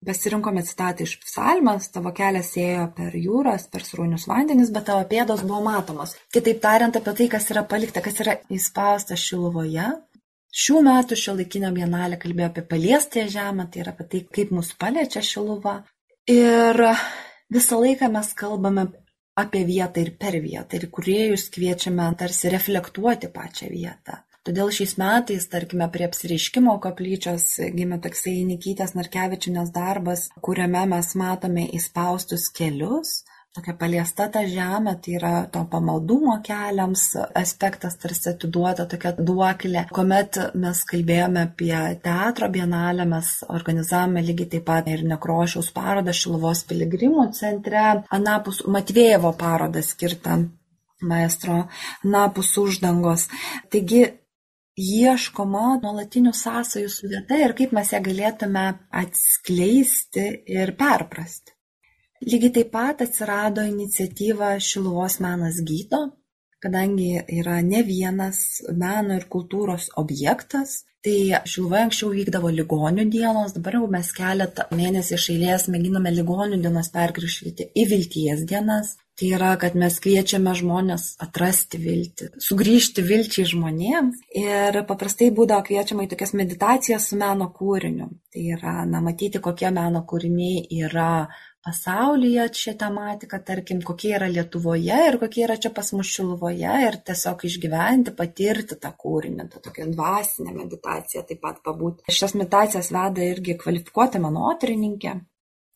[0.03, 5.45] Pasirinkome citatą iš psalmas, tavo kelias ėjo per jūras, per srūnius vandenis, bet tavo pėdos
[5.47, 6.17] buvo matomos.
[6.35, 9.85] Kitaip tariant, apie tai, kas yra palikta, kas yra įspausta šiluvoje.
[10.53, 14.73] Šių metų šio laikinio bienalė kalbėjo apie paliestąją žemę, tai yra apie tai, kaip mus
[14.77, 15.79] paliečia šiluva.
[16.29, 16.83] Ir
[17.55, 18.89] visą laiką mes kalbame
[19.39, 24.19] apie vietą ir per vietą, ir kuriejus kviečiame tarsi reflektuoti pačią vietą.
[24.43, 27.45] Todėl šiais metais, tarkime, prie apsireiškimo koplyčios
[27.77, 33.21] gimė toksai Nikytės Narkevičinės darbas, kuriame mes matome įspaustus kelius,
[33.53, 37.03] tokia paliesta ta žemė, tai yra to pamaldumo keliams
[37.37, 39.85] aspektas tarsi atiduota tokia duoklė.
[39.93, 46.65] Komet mes kalbėjome apie teatro bienalę, mes organizavome lygiai taip pat ir nekrošiaus parodą Šiluvos
[46.71, 47.85] piligrimų centre,
[48.17, 50.41] Anapus Matvėjevo parodą skirtą
[51.05, 51.67] maestro
[52.09, 53.29] Napus uždangos.
[53.69, 54.05] Taigi
[54.73, 58.69] ieškoma nuolatinių sąsajų su vieta ir kaip mes ją galėtume
[59.03, 61.52] atskleisti ir perprasti.
[62.23, 65.99] Lygiai taip pat atsirado iniciatyva Šiluvos menas gydo,
[66.63, 67.09] kadangi
[67.39, 68.39] yra ne vienas
[68.71, 75.17] meno ir kultūros objektas, tai Šiluvoje anksčiau vykdavo ligonių dienos, dabar jau mes keletą mėnesių
[75.17, 78.97] iš eilės mėginame ligonių dienas perkrikštyti į vilties dienas.
[79.13, 86.07] Tai yra, kad mes kviečiame žmonės atrasti viltį, sugrįžti vilčiai žmonėms ir paprastai būdavo kviečiama
[86.07, 88.07] į tokias meditacijas su meno kūriniu.
[88.33, 91.11] Tai yra, na, matyti, kokie meno kūriniai yra
[91.63, 96.97] pasaulyje šią tematiką, tarkim, kokie yra Lietuvoje ir kokie yra čia pas mus Šiluvoje ir
[97.07, 102.05] tiesiog išgyventi, patirti tą kūrinį, tą tokią dvasinę meditaciją taip pat pabūti.
[102.19, 105.15] Šias meditacijas veda irgi kvalifikuota menotyrininkė.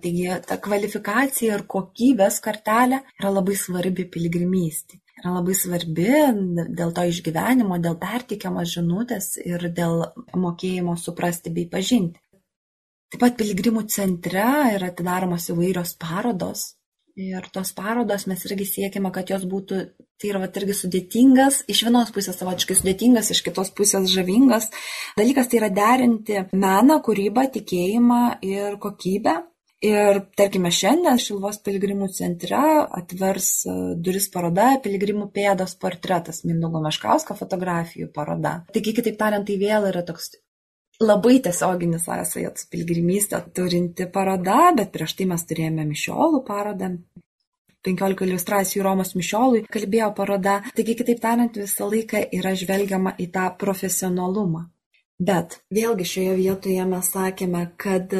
[0.04, 5.00] Taigi ta kvalifikacija ir kokybės kartelė yra labai svarbi piligrimystė.
[5.18, 6.12] Yra labai svarbi
[6.78, 10.04] dėl to išgyvenimo, dėl pertikiamos žinutės ir dėl
[10.38, 12.22] mokėjimo suprasti bei pažinti.
[13.08, 16.74] Taip pat piligrimų centre yra atidaromos įvairios parodos.
[17.18, 19.78] Ir tos parodos mes irgi siekime, kad jos būtų,
[20.22, 24.68] tai yra vat, irgi sudėtingas, iš vienos pusės savotiškai sudėtingas, iš kitos pusės žavingas.
[25.18, 29.38] Dalykas tai yra derinti meną, kūrybą, tikėjimą ir kokybę.
[29.88, 32.58] Ir tarkime šiandien Šilvos piligrimų centre
[32.98, 38.56] atvers e, duris paroda Piligrimų pėdos portretas Mindaugo Meškausko fotografijų paroda.
[38.74, 40.32] Taigi, kitaip tariant, tai vėl yra toks
[41.04, 46.96] labai tiesioginį sąsąją su piligrimystė turinti paroda, bet prieš tai mes turėjome mišiolų parodą.
[47.88, 53.46] 15 iliustracijų Romos mišiolui kalbėjo paroda, taigi kitaip tariant visą laiką yra žvelgiama į tą
[53.62, 54.66] profesionalumą.
[55.30, 58.14] Bet vėlgi šioje vietoje mes sakėme, kad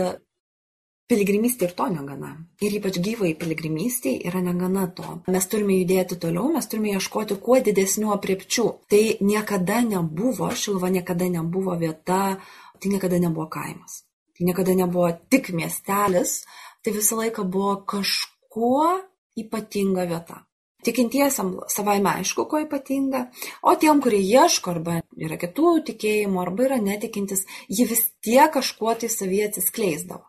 [1.08, 2.30] Piligrimystė ir to negana.
[2.60, 5.14] Ir ypač gyvai piligrimystė yra negana to.
[5.32, 8.66] Mes turime judėti toliau, mes turime ieškoti kuo didesnių apriepčių.
[8.92, 12.20] Tai niekada nebuvo, Šilva niekada nebuvo vieta
[12.80, 14.04] tai niekada nebuvo kaimas.
[14.38, 16.44] Tai niekada nebuvo tik miestelis,
[16.84, 18.92] tai visą laiką buvo kažkuo
[19.38, 20.44] ypatinga vieta.
[20.86, 23.26] Tikintiesiam savaime aišku, kuo ypatinga,
[23.66, 28.94] o tiem, kurie ieško arba yra kitų tikėjimų arba yra netikintis, jie vis tiek kažkuo
[29.02, 30.24] tai savyje atsiskleisdavo.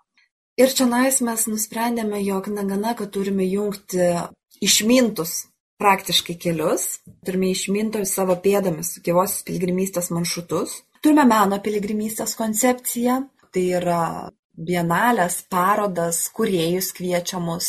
[0.58, 4.08] Ir čia nais mes nusprendėme, jog negana, kad turime jungti
[4.64, 5.44] išmintus
[5.78, 6.88] praktiškai kelius,
[7.22, 13.20] turime išminti savo pėdomis gyvosios pilgrimystės maršrutus, Turime meno piligrimystės koncepciją,
[13.54, 14.02] tai yra
[14.58, 17.68] bienalės, parodas, kuriejus kviečiamus.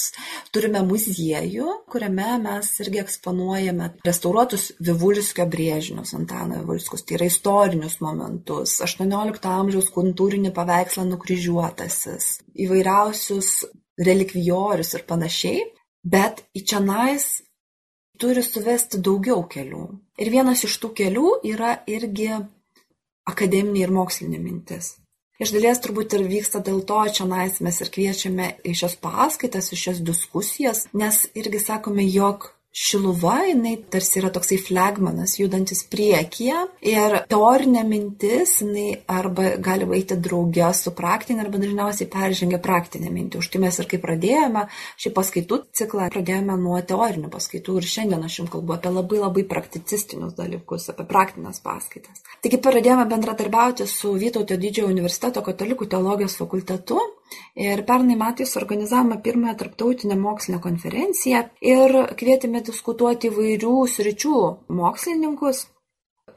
[0.53, 8.79] Turime muziejų, kuriame mes irgi eksponuojame restauruotus Vivulskio brėžinius, Antano Vivulskus, tai yra istorinius momentus,
[8.85, 12.31] 18 amžiaus kultūrinį paveikslą nukryžiuotasis,
[12.65, 13.53] įvairiausius
[13.99, 15.65] relikvijorius ir panašiai,
[16.01, 17.29] bet į čianais
[18.19, 19.85] turi suvesti daugiau kelių.
[20.19, 22.33] Ir vienas iš tų kelių yra irgi
[23.31, 24.97] akademinė ir mokslinė mintis.
[25.39, 29.77] Iš dalies turbūt ir vyksta dėl to, čionais mes ir kviečiame į šias paskaitas, į
[29.83, 37.15] šias diskusijas, nes irgi sakome, jog Šiluva, jinai tarsi yra toksai flagmanas, judantis priekyje ir
[37.27, 43.41] teorinė mintis, jinai arba gali eiti draugė su praktinė, arba dažniausiai peržengia praktinę mintį.
[43.43, 44.63] Už tai mes ir kai pradėjome
[44.95, 49.47] šį paskaitų ciklą, pradėjome nuo teorinių paskaitų ir šiandien aš jums kalbu apie labai labai
[49.51, 52.23] prakticistinius dalykus, apie praktinės paskaitas.
[52.39, 57.03] Taigi pradėjome bendradarbiauti su Vytauto didžiojo universiteto katalikų teologijos fakultetu
[57.59, 61.41] Ir pernai metais organizavome pirmąją tarptautinę mokslinę konferenciją
[61.73, 64.39] ir kvietėme diskutuoti įvairių sričių
[64.79, 65.65] mokslininkus.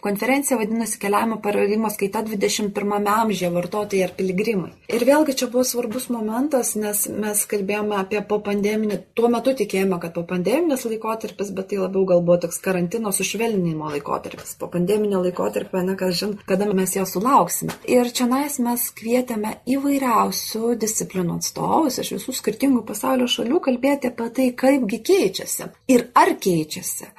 [0.02, 4.70] Konferencija vadinasi Keliavimo paradigmos kaita 21 amžiuje vartotojai ar piligrimai.
[4.90, 10.00] Ir vėlgi čia buvo svarbus momentas, nes mes kalbėjome apie po pandeminį, tuo metu tikėjome,
[10.02, 14.56] kad po pandeminis laikotarpis, bet tai labiau gal buvo toks karantino sušvelninimo laikotarpis.
[14.58, 17.76] Po pandeminio laikotarpio, ne kas žin, kada mes jo sulauksime.
[17.86, 24.26] Ir čia nais mes kvietėme įvairiausių disciplinų atstovus iš visų skirtingų pasaulio šalių kalbėti apie
[24.40, 27.12] tai, kaipgi keičiasi ir ar keičiasi.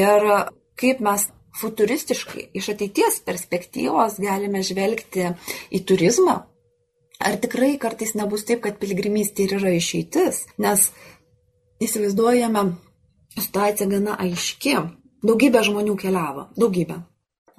[0.00, 0.26] Ir
[0.80, 5.32] kaip mes futuristiškai iš ateities perspektyvos galime žvelgti
[5.74, 6.36] į turizmą.
[7.20, 10.86] Ar tikrai kartais nebus taip, kad piligrimystė ir yra išeitis, nes
[11.84, 12.64] įsivaizduojame
[13.36, 14.78] situacija gana aiški.
[15.20, 17.02] Daugybė žmonių keliavo, daugybė.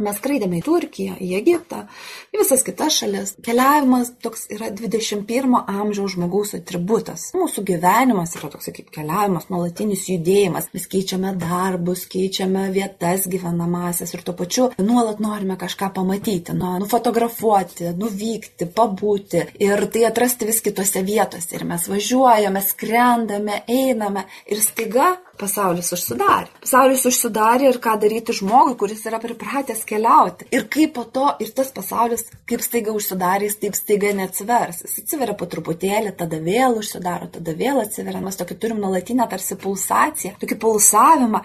[0.02, 1.86] Mes skraidėme į Turkiją, į Egiptą,
[2.34, 3.36] į visas kitas šalis.
[3.46, 7.30] Keliavimas toks yra 21 amžiaus žmogaus atributas.
[7.38, 10.72] Mūsų gyvenimas yra toks kaip keliavimas, nuolatinis judėjimas.
[10.76, 17.92] Mes keičiame darbus, keičiame vietas gyvenamasias ir tuo pačiu nuolat norime kažką pamatyti, nu, nufotografuoti,
[17.98, 21.56] nuvykti, pabūti ir tai atrasti vis kitose vietose.
[21.56, 26.52] Ir mes važiuojame, skrendame, einame ir staiga pasaulis užsidarė.
[26.62, 30.48] Pasaulis užsidarė ir ką daryti žmogui, kuris yra pripratęs keliauti.
[30.56, 34.84] Ir kaip po to ir tas pasaulis, kaip staiga užsidarė, jis taip staiga neatsivers.
[34.88, 38.24] Jis atsiveria po truputėlį, tada vėl užsidaro, tada vėl atsiveria.
[38.24, 41.44] Mes tokį turim nuolatinę tarsi pulsaciją, tokį pulsavimą.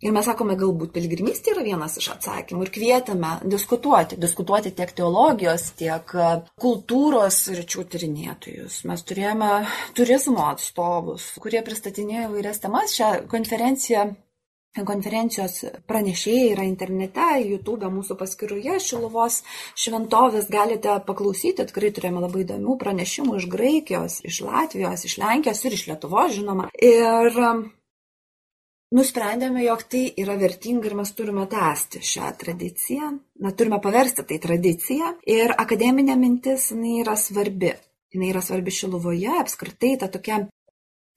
[0.00, 5.66] Ir mes sakome, galbūt piligrimystė yra vienas iš atsakymų ir kvietėme diskutuoti, diskutuoti tiek teologijos,
[5.76, 6.28] tiek e,
[6.64, 8.78] kultūros ryčių tyrinėtojus.
[8.88, 9.50] Mes turėjome
[9.98, 12.96] turizmo atstovus, kurie pristatinėjo įvairias temas.
[12.96, 14.06] Šią konferenciją
[14.70, 19.40] Konferencijos pranešėjai yra internete, YouTube mūsų paskyroje Šiluvos
[19.74, 25.74] šventovės galite paklausyti, tikrai turėjome labai įdomių pranešimų iš Graikijos, iš Latvijos, iš Lenkijos ir
[25.74, 26.68] iš Lietuvos, žinoma.
[26.78, 27.34] Ir
[28.94, 33.10] nusprendėme, jog tai yra vertinga ir mes turime tęsti šią tradiciją,
[33.42, 37.74] na, turime paversti tai tradiciją ir akademinė mintis, jinai yra svarbi.
[38.14, 40.44] Jinai yra svarbi Šiluvoje, apskritai ta tokia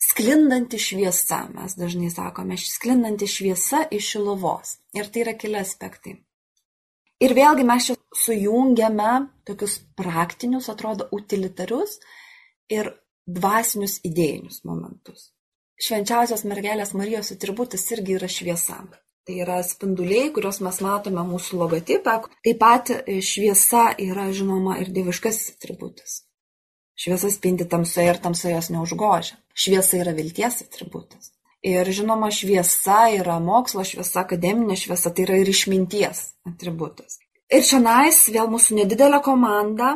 [0.10, 4.78] sklindanti šviesa, mes dažnai sakome, sklindanti šviesa iš Šiluvos.
[4.98, 6.18] Ir tai yra keli aspektai.
[7.24, 9.14] Ir vėlgi mes čia sujungiame
[9.48, 12.00] tokius praktinius, atrodo, utilitarius
[12.74, 12.92] ir
[13.30, 15.32] dvasinius idėjinius momentus
[15.84, 18.84] švenčiausios mergelės Marijos atributas irgi yra šviesa.
[19.24, 22.18] Tai yra spinduliai, kuriuos mes matome mūsų logotipę.
[22.44, 22.92] Taip pat
[23.24, 26.24] šviesa yra žinoma ir dieviškasis atributas.
[27.00, 29.40] Šviesa spindi tamsoje ir tamsoje jos neužgožia.
[29.54, 31.32] Šviesa yra vilties atributas.
[31.64, 37.22] Ir žinoma, šviesa yra mokslo šviesa, akademinė šviesa, tai yra ir išminties atributas.
[37.54, 39.96] Ir čia nais vėl mūsų nedidelė komanda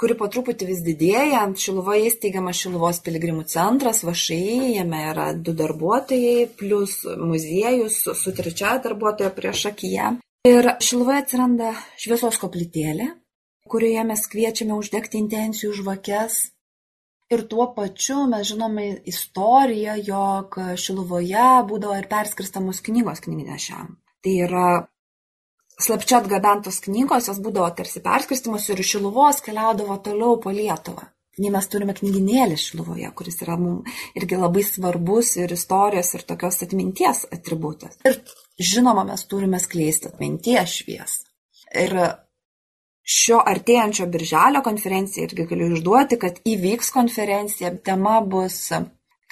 [0.00, 1.44] kuri po truputį vis didėja.
[1.64, 9.32] Šiluvoje įsteigiamas Šiluvos piligrimų centras, VŠI, jame yra du darbuotojai, plus muziejus su trečia darbuotoja
[9.34, 10.16] prieš akiją.
[10.48, 13.08] Ir Šiluvoje atsiranda šviesos koplytėlė,
[13.68, 16.40] kurioje mes kviečiame uždegti intencijų žvakes.
[17.32, 23.96] Ir tuo pačiu mes žinome istoriją, jog Šiluvoje būdavo ir perskirstamos knygos knygnešiam.
[24.22, 24.68] Tai yra
[25.80, 31.08] slapčia atgabentos knygos, jos būdavo tarsi perskirstimos ir iš Šiluvos keliaudavo toliau po Lietuvą.
[31.40, 36.60] Nei mes turime knyginėlį Šiluvoje, kuris yra mums irgi labai svarbus ir istorijos ir tokios
[36.62, 37.96] atminties atributas.
[38.06, 38.20] Ir
[38.60, 41.24] žinoma, mes turime skleisti atminties šviesą.
[41.74, 41.96] Ir
[43.04, 48.58] šio artėjančio birželio konferencija irgi galiu išduoti, kad įvyks konferencija, tema bus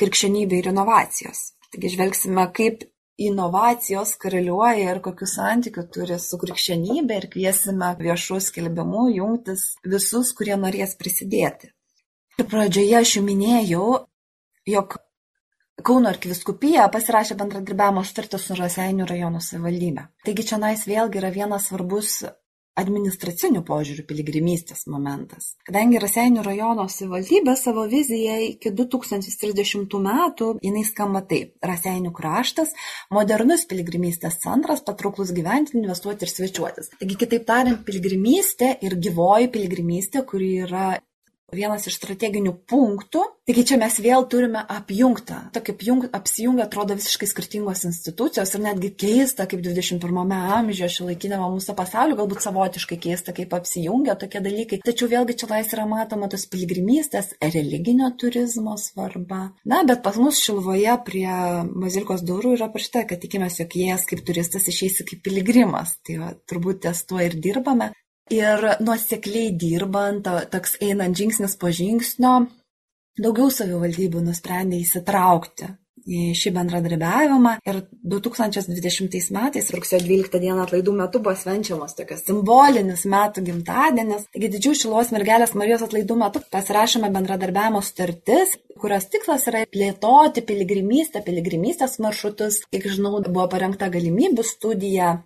[0.00, 1.52] krikščionybė ir inovacijos.
[1.72, 2.84] Taigi žvelgsime, kaip
[3.22, 10.58] inovacijos karaliuoja ir kokių santykių turi su krikščionybė ir kviesime viešų skelbimų jungtis visus, kurie
[10.60, 11.72] norės prisidėti.
[12.40, 13.88] Ir pradžioje aš jau minėjau,
[14.68, 15.00] jog
[15.82, 20.04] Kauno arkiviskupija pasirašė bendradarbiavimo sutartį su Raseinių rajono savivaldybė.
[20.26, 22.20] Taigi čia nais vėlgi yra vienas svarbus
[22.78, 25.52] administraciniu požiūriu piligrimystės momentas.
[25.66, 31.54] Kadangi Raseinių rajono savivaldybė savo viziją iki 2030 metų, jinai skamba taip.
[31.62, 32.72] Raseinių kraštas,
[33.12, 36.92] modernus piligrimystės centras, patrauklus gyventi, investuoti ir svečiuotis.
[36.98, 40.86] Taigi, kitaip tariant, piligrimystė ir gyvoji piligrimystė, kuri yra
[41.54, 43.22] vienas iš strateginių punktų.
[43.48, 45.38] Taigi čia mes vėl turime apjungtą.
[45.54, 51.74] Tokia apjung, apsijungia atrodo visiškai skirtingos institucijos ir netgi keista, kaip 21 amžiuje šiolaikinėme mūsų
[51.78, 54.80] pasauliu, galbūt savotiškai keista, kaip apsijungia tokie dalykai.
[54.86, 59.42] Tačiau vėlgi čia lais yra matoma tos piligrimystės, religinio turizmo svarba.
[59.66, 61.26] Na, bet pas mus Šilvoje prie
[61.82, 65.98] Bazilkos durų yra parašyta, kad tikimės, jog jie kaip turistas išeisi kaip piligrimas.
[66.06, 67.92] Tai va, turbūt ties tuo ir dirbame.
[68.30, 72.34] Ir nuosekliai dirbant, toks einant žingsnis po žingsnio,
[73.18, 77.80] daugiau savivaldybių nusprendė įsitraukti į šį bendradarbiavimą ir
[78.14, 84.26] 2020 metais rugsėjo 12 dieną atlaidų metu buvo švenčiamas tokios simbolinis metų gimtadienis.
[84.34, 91.22] Taigi didžiųjų šilos mergelės Marijos atlaidų metu pasirašome bendradarbiavimo sutartis, kurios tikslas yra plėtoti piligrimystę,
[91.26, 92.64] piligrimystės maršrutus.
[92.72, 95.20] Kiek žinau, buvo parengta galimybių studija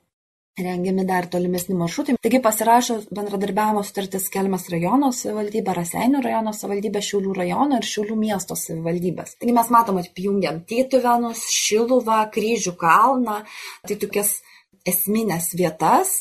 [0.57, 2.17] rengiami dar tolimesni maršrutai.
[2.23, 8.57] Taigi pasirašo bendradarbiavimo sutartis Kelmės rajono savivaldybė, Raseinių rajono savivaldybė, Šiaulių rajono ir Šiaulių miesto
[8.57, 9.37] savivaldybės.
[9.41, 13.43] Taigi mes matom apjungiam Tytuvenus, Šiluvą, Kryžių kalną,
[13.87, 14.39] tai tokias
[14.87, 16.13] esminės vietas.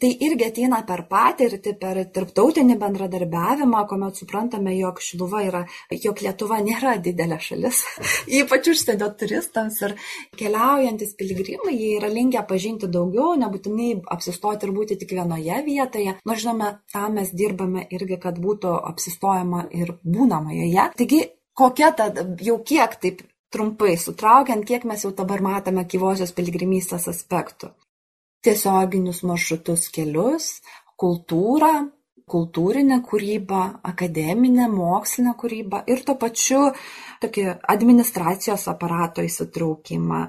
[0.00, 6.60] Tai irgi ateina per patirtį, per tarptautinį bendradarbiavimą, kuomet suprantame, jog Šiluva yra, jog Lietuva
[6.64, 7.82] nėra didelė šalis,
[8.40, 9.96] ypač užsienio turistams ir
[10.38, 16.16] keliaujantis piligrimai, jie yra linkę pažinti daugiau, nebūtinai apsistoti ir būti tik vienoje vietoje.
[16.24, 20.90] Nors žinome, tam mes dirbame irgi, kad būtų apsistojama ir būnama joje.
[20.98, 21.22] Taigi,
[21.56, 22.10] kokia ta,
[22.42, 23.22] jau kiek taip
[23.54, 27.70] trumpai sutraukiant, kiek mes jau dabar matome gyvosios piligrimystės aspektų
[28.44, 30.48] tiesioginius maršrutus kelius
[31.00, 31.72] kultūrą
[32.30, 36.60] kultūrinę kūrybą akademinę mokslinę kūrybą ir tuo pačiu
[37.20, 37.44] tokį
[37.74, 40.20] administracijos aparato įsitraukimą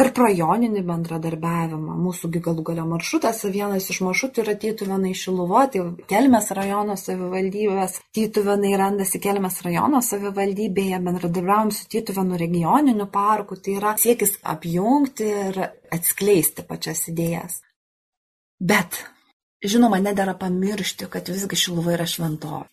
[0.00, 1.96] tarprajoninį bendradarbiavimą.
[2.06, 8.72] Mūsų galų gale maršrutas vienas iš maršrutų yra tytuvėnai šiluva tai kelmės rajono savivaldybės tytuvėnai
[8.80, 15.60] randasi kelmės rajono savivaldybėje bendradarbiaujam su tytuvėnų regioniniu parku tai yra siekis apjungti ir
[15.92, 17.60] atskleisti pačias idėjas.
[18.56, 19.02] Bet
[19.64, 22.66] Žinoma, nedėra pamiršti, kad visgi Šiluva yra šventovė.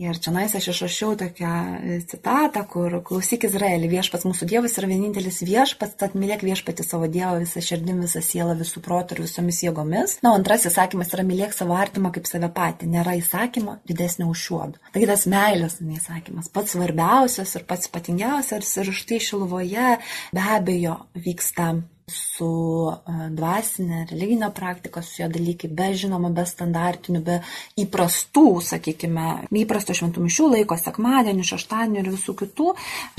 [0.00, 4.88] Ir čia nais aš išrašiau tokią e, citatą, kur klausyk Izraelį, viešpats mūsų Dievas yra
[4.88, 9.60] vienintelis viešpats, tad mylėk viešpatį savo Dievą visą širdim, visą sielą, visų protų ir visomis
[9.66, 10.16] jėgomis.
[10.24, 12.88] Na, o antrasis įsakymas yra mylėk savo artimą kaip save patį.
[12.94, 14.80] Nėra įsakymo didesnio už šiuodų.
[14.96, 19.96] Taigi tas meilės neįsakymas pats svarbiausias ir pats ypatingiausias ir štai Šiluvoje
[20.32, 20.96] be abejo
[21.28, 21.74] vyksta
[22.10, 22.50] su
[22.90, 27.38] e, dvasinė, religinė praktika, su jo dalykai, be žinoma, be standartinių, be
[27.80, 29.26] įprastų, sakykime,
[29.62, 32.68] įprasto šventų mišių laiko, sekmadienių, šeštadienių ir visų kitų.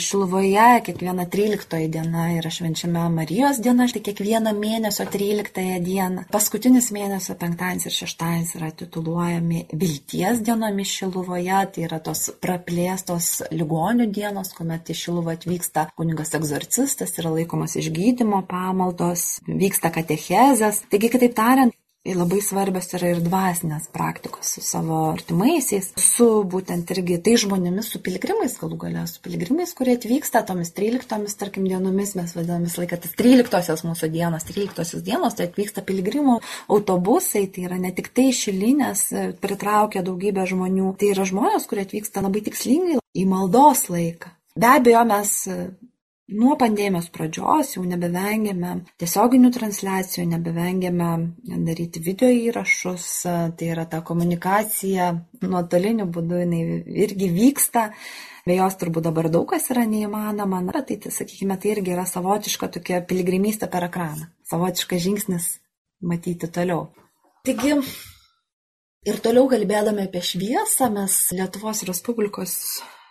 [0.01, 6.25] Šiluvoje kiekviena 13 diena yra švenčiame Marijos diena, tai kiekvieną mėnesio 13 dieną.
[6.33, 14.09] Paskutinis mėnesio penktadienis ir šeštadienis yra tituluojami vilties dienomis Šiluvoje, tai yra tos praplėstos ligonių
[14.11, 20.85] dienos, kuomet į Šiluvą atvyksta kunigas egzorcistas, yra laikomas išgydymo pamaldos pamaldos, vyksta katechezės.
[20.89, 27.19] Taigi, kitaip tariant, labai svarbios yra ir dvasinės praktikos su savo artimaisiais, su būtent irgi
[27.21, 32.33] tai žmonėmis, su piligrimais galų galę, su piligrimais, kurie atvyksta tomis 13, tarkim, dienomis, mes
[32.33, 36.39] vadiname visą laiką tas 13 mūsų dienos, 13 dienos, tai atvyksta piligrimų
[36.73, 39.05] autobusai, tai yra ne tik tai šilinės,
[39.43, 44.33] pritraukia daugybę žmonių, tai yra žmonės, kurie atvyksta labai tikslingai į maldos laiką.
[44.57, 45.37] Be abejo, mes
[46.31, 51.09] nuo pandemijos pradžios jau nebevengėme tiesioginių transliacijų, nebevengėme
[51.67, 53.07] daryti video įrašus,
[53.57, 55.11] tai yra ta komunikacija
[55.43, 56.61] nuotoliniu būdu, jinai
[57.05, 57.89] irgi vyksta.
[58.45, 62.07] Be jos turbūt dabar daug kas yra neįmanoma, na, tai, tai sakykime, tai irgi yra
[62.09, 65.51] savotiška tokia piligrimystė per ekraną, savotiškas žingsnis
[66.01, 66.87] matyti toliau.
[67.45, 67.75] Taigi,
[69.05, 72.55] ir toliau kalbėdami apie šviesą, mes Lietuvos Respublikos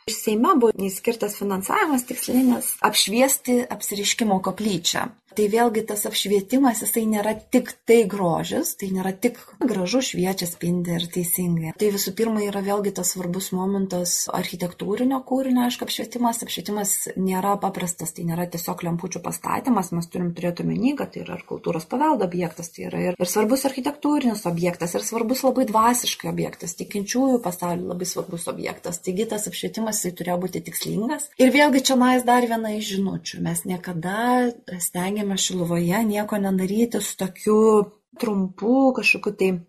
[0.09, 5.09] Seime buvo skirtas finansavimas tikslinis apšviesti apsiriškimo koplyčią.
[5.41, 10.93] Tai vėlgi tas apšvietimas, jisai nėra tik tai grožis, tai nėra tik gražu šviečia, spindi
[10.99, 11.71] ir teisingai.
[11.81, 16.43] Tai visų pirma yra vėlgi tas svarbus momentas architektūrinio kūrinio, aišku, apšvietimas.
[16.45, 21.39] Apšvietimas nėra paprastas, tai nėra tiesiog lempučių pastatymas, mes turim turėti omeny, kad tai yra
[21.39, 26.29] ir kultūros paveldo objektas, tai yra ir, ir svarbus architektūrinis objektas, ir svarbus labai dvasiškai
[26.35, 29.01] objektas, tikinčiųjų pasaulio labai svarbus objektas.
[29.09, 31.31] Taigi tas apšvietimas tai turėjo būti tikslingas.
[31.41, 33.41] Ir vėlgi čia nais dar viena iš žinučių.
[33.49, 34.53] Mes niekada
[34.85, 37.85] stengiamės stengiamės Šiluvoje nieko nedaryti su tokiu
[38.19, 39.61] trumpu kažkokiu tai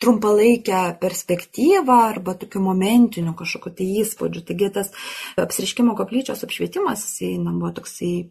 [0.00, 4.42] trumpalaikę perspektyvą arba tokiu momentiniu kažkokiu tai įspūdžiu.
[4.44, 4.90] Taigi tas
[5.36, 8.30] apsiriškimo koplyčios apšvietimas, jisai na, buvo toksai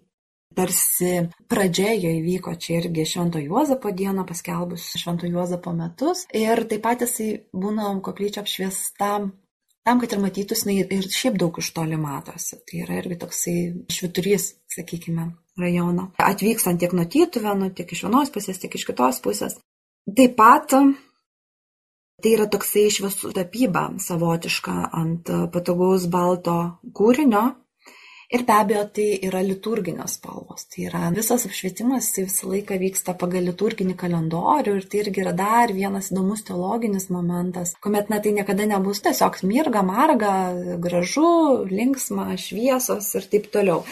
[0.56, 7.02] tarsi pradžioje įvyko čia irgi Švento Juozapo dieną paskelbus Švento Juozapo metus ir taip pat
[7.02, 9.10] jisai būna koplyčia apšviesta
[9.86, 12.62] tam, kad ir matytųsi ir šiaip daug iš toli matosi.
[12.66, 13.58] Tai yra irgi toksai
[13.90, 16.12] šviturys, sakykime, rajono.
[16.22, 19.58] Atvykstant tiek nuo Tytuvėnų, tiek iš vienos pusės, tiek iš kitos pusės.
[20.06, 26.58] Taip pat tai yra toksai šviesų tapyba savotiška ant patogaus balto
[26.96, 27.46] kūrinio.
[28.34, 30.66] Ir be abejo, tai yra liturginės spalvos.
[30.72, 35.34] Tai yra visas apšvietimas, tai visą laiką vyksta pagal liturginį kalendorių ir tai irgi yra
[35.38, 40.32] dar vienas įdomus teologinis momentas, kuomet, na, tai niekada nebus tiesiog mirga, marga,
[40.82, 43.84] gražu, linksma, šviesos ir taip toliau.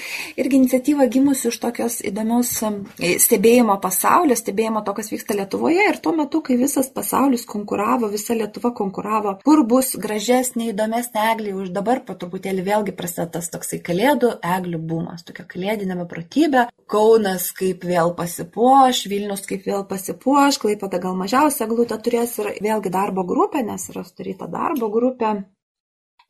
[0.41, 2.55] Irgi iniciatyva gimusi iš tokios įdomios
[2.97, 8.34] stebėjimo pasaulio, stebėjimo to, kas vyksta Lietuvoje ir tuo metu, kai visas pasaulis konkuravo, visa
[8.38, 13.81] Lietuva konkuravo, kur bus gražesnė, įdomesnė eglė, už dabar po truputėlį vėlgi prasideda tas toksai
[13.86, 16.67] kalėdų kalėdų eglių bumas, tokia kalėdinė beprotybė.
[16.88, 22.89] Kaunas kaip vėl pasipuoš, Vilnius kaip vėl pasipuoš, Klaipėda gal mažiausia glūtė turės ir vėlgi
[22.89, 25.43] darbo grupė, nes yra sudaryta darbo grupė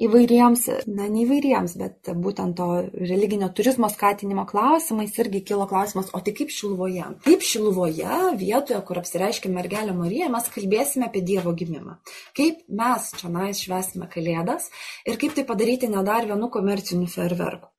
[0.02, 2.68] įvairiems, na ne įvairiems, bet būtent to
[2.98, 7.06] religinio turizmo skatinimo klausimais irgi kilo klausimas, o tai kaip Šiluvoje?
[7.24, 12.00] Kaip Šiluvoje, vietoje, kur apsireiškia mergelė Marija, mes kalbėsime apie Dievo gimimą.
[12.34, 14.72] Kaip mes čia nais švesime Kalėdas
[15.06, 17.70] ir kaip tai padaryti ne dar vienu komerciniu ferverku.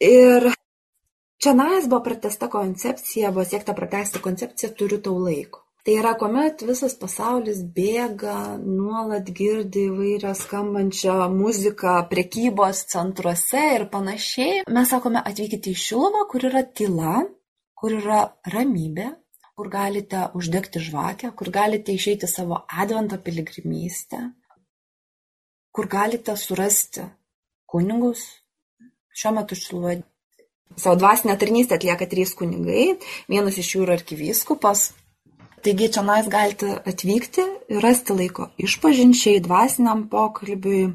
[0.00, 0.50] Ir
[1.40, 5.62] čionais buvo pratęsta koncepcija, buvo siekta pratęsti koncepciją turiu tau laiko.
[5.86, 14.64] Tai yra, kuomet visas pasaulis bėga, nuolat girdi įvairią skambančią muziką prekybos centruose ir panašiai,
[14.66, 17.20] mes sakome atvykite į Šiluvą, kur yra tyla,
[17.78, 18.18] kur yra
[18.50, 19.12] ramybė,
[19.54, 24.24] kur galite uždegti žvakę, kur galite išeiti savo advento piligrimystę,
[25.70, 27.06] kur galite surasti
[27.70, 28.26] kunigus,
[29.16, 30.02] Šiuo metu Šiluvoje
[30.76, 32.98] savo dvasinę tarnystę atlieka trys kunigai,
[33.32, 34.90] vienas iš jų yra arkivyskupas.
[35.64, 40.90] Taigi čia nais galite atvykti ir rasti laiko išpažinčiai, dvasiniam pokalbiui,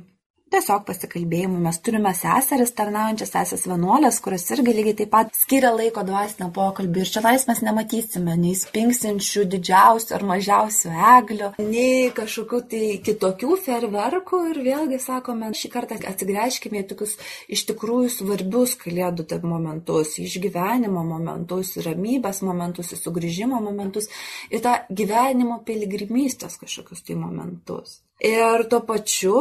[0.51, 1.61] tiesiog pasikalbėjimui.
[1.63, 7.03] Mes turime seseris tarnaujančias sesės vienuolės, kurios irgi lygiai taip pat skiria laiko dvasinio pokalbį.
[7.05, 13.57] Ir čia tais mes nematysime nei spinksinčių didžiausių ar mažiausių eglių, nei kažkokių tai kitokių
[13.65, 14.41] ferverkų.
[14.51, 17.15] Ir vėlgi sakome, šį kartą atsigręžkime į tokius
[17.51, 24.09] iš tikrųjų svarbius kalėdų momentus, išgyvenimo momentus, ramybės momentus, sugrįžimo momentus,
[24.51, 28.01] į tą gyvenimo piligrimystės kažkokius tai momentus.
[28.21, 29.39] Ir tuo pačiu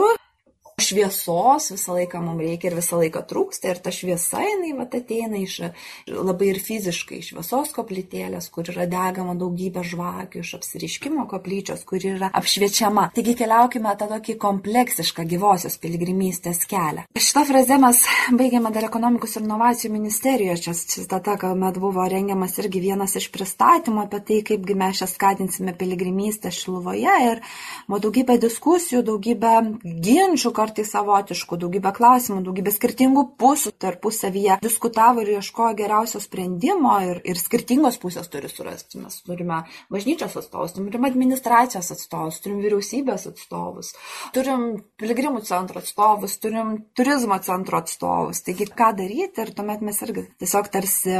[0.82, 5.40] šviesos visą laiką mums reikia ir visą laiką trūksta ir ta šviesa jinai vat ateina
[5.40, 5.56] iš
[6.10, 12.30] labai ir fiziškai šviesos koplytėlės, kur yra degama daugybė žvakių, iš apsiriškimo koplyčios, kur yra
[12.40, 13.10] apšviečiama.
[13.16, 17.06] Taigi keliaukime tą tokį kompleksišką gyvosios piligrimystės kelią.
[17.20, 18.02] Šitą frazę mes
[18.36, 24.06] baigėme dar ekonomikos ir inovacijų ministerijoje, čia citata, kuomet buvo rengiamas irgi vienas iš pristatymų
[24.06, 27.42] apie tai, kaipgi mes čia skatinsime piligrimystę Šiluvoje ir
[27.88, 29.54] buvo daugybė diskusijų, daugybė
[29.84, 36.94] ginčių kartu kartais savotiškų, daugybę klausimų, daugybę skirtingų pusių tarpusavyje diskutavo ir ieškojo geriausio sprendimo
[37.02, 39.00] ir, ir skirtingos pusės turi surasti.
[39.02, 43.92] Mes turime bažnyčios atstovus, turim administracijos atstovus, turim vyriausybės atstovus,
[44.36, 44.66] turim
[45.00, 48.44] piligrimų centro atstovus, turim turizmo centro atstovus.
[48.46, 51.16] Taigi, ką daryti ir tuomet mes irgi tiesiog tarsi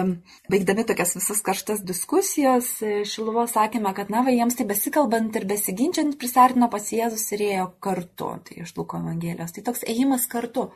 [0.51, 2.71] baigdami tokias visas karštas diskusijas,
[3.11, 7.67] Šiluvo sakėme, kad na, va, jiems tai besikalbant ir besiginčiant prisartino pas Jėzus ir ėjo
[7.83, 8.31] kartu.
[8.47, 9.55] Tai iš Luko Evangelijos Evangelijos.
[9.55, 10.71] Tai toks ėjimas kartu.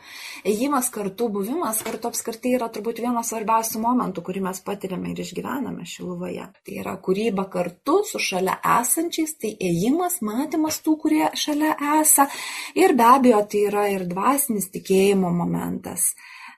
[0.44, 5.84] Ėjimas kartu, buvimas kartu apskritai yra turbūt vienas svarbiausių momentų, kurį mes patiriame ir išgyvename
[5.84, 6.48] Šiluvoje.
[6.64, 12.28] Tai yra kūryba kartu su šalia esančiais, tai ėjimas, matymas tų, kurie šalia esa.
[12.74, 16.14] Ir be abejo, tai yra ir dvasinis tikėjimo momentas.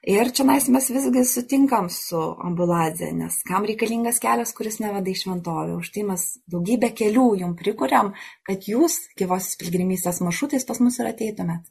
[0.06, 5.74] Ir čia mes visgi sutinkam su ambuladze, nes kam reikalingas kelias, kuris neveda į šventovę.
[5.80, 8.12] Už tai mes daugybę kelių jum prikuriam,
[8.46, 11.66] kad jūs gyvosios pilgrimystės maršrutais pas mus ir ateitumėt.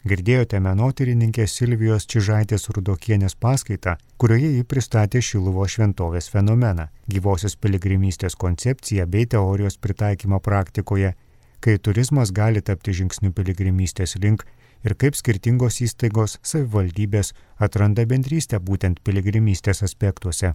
[0.00, 9.04] Girdėjote menotyrininkė Silvijos Čižaitės Rudokienės paskaitą, kurioje ji pristatė Šiluvo šventovės fenomeną, gyvosios piligrimystės koncepciją
[9.06, 11.12] bei teorijos pritaikymą praktikoje,
[11.60, 14.46] kai turizmas gali tapti žingsniu piligrimystės link
[14.88, 20.54] ir kaip skirtingos įstaigos savivaldybės atranda bendrystę būtent piligrimystės aspektuose.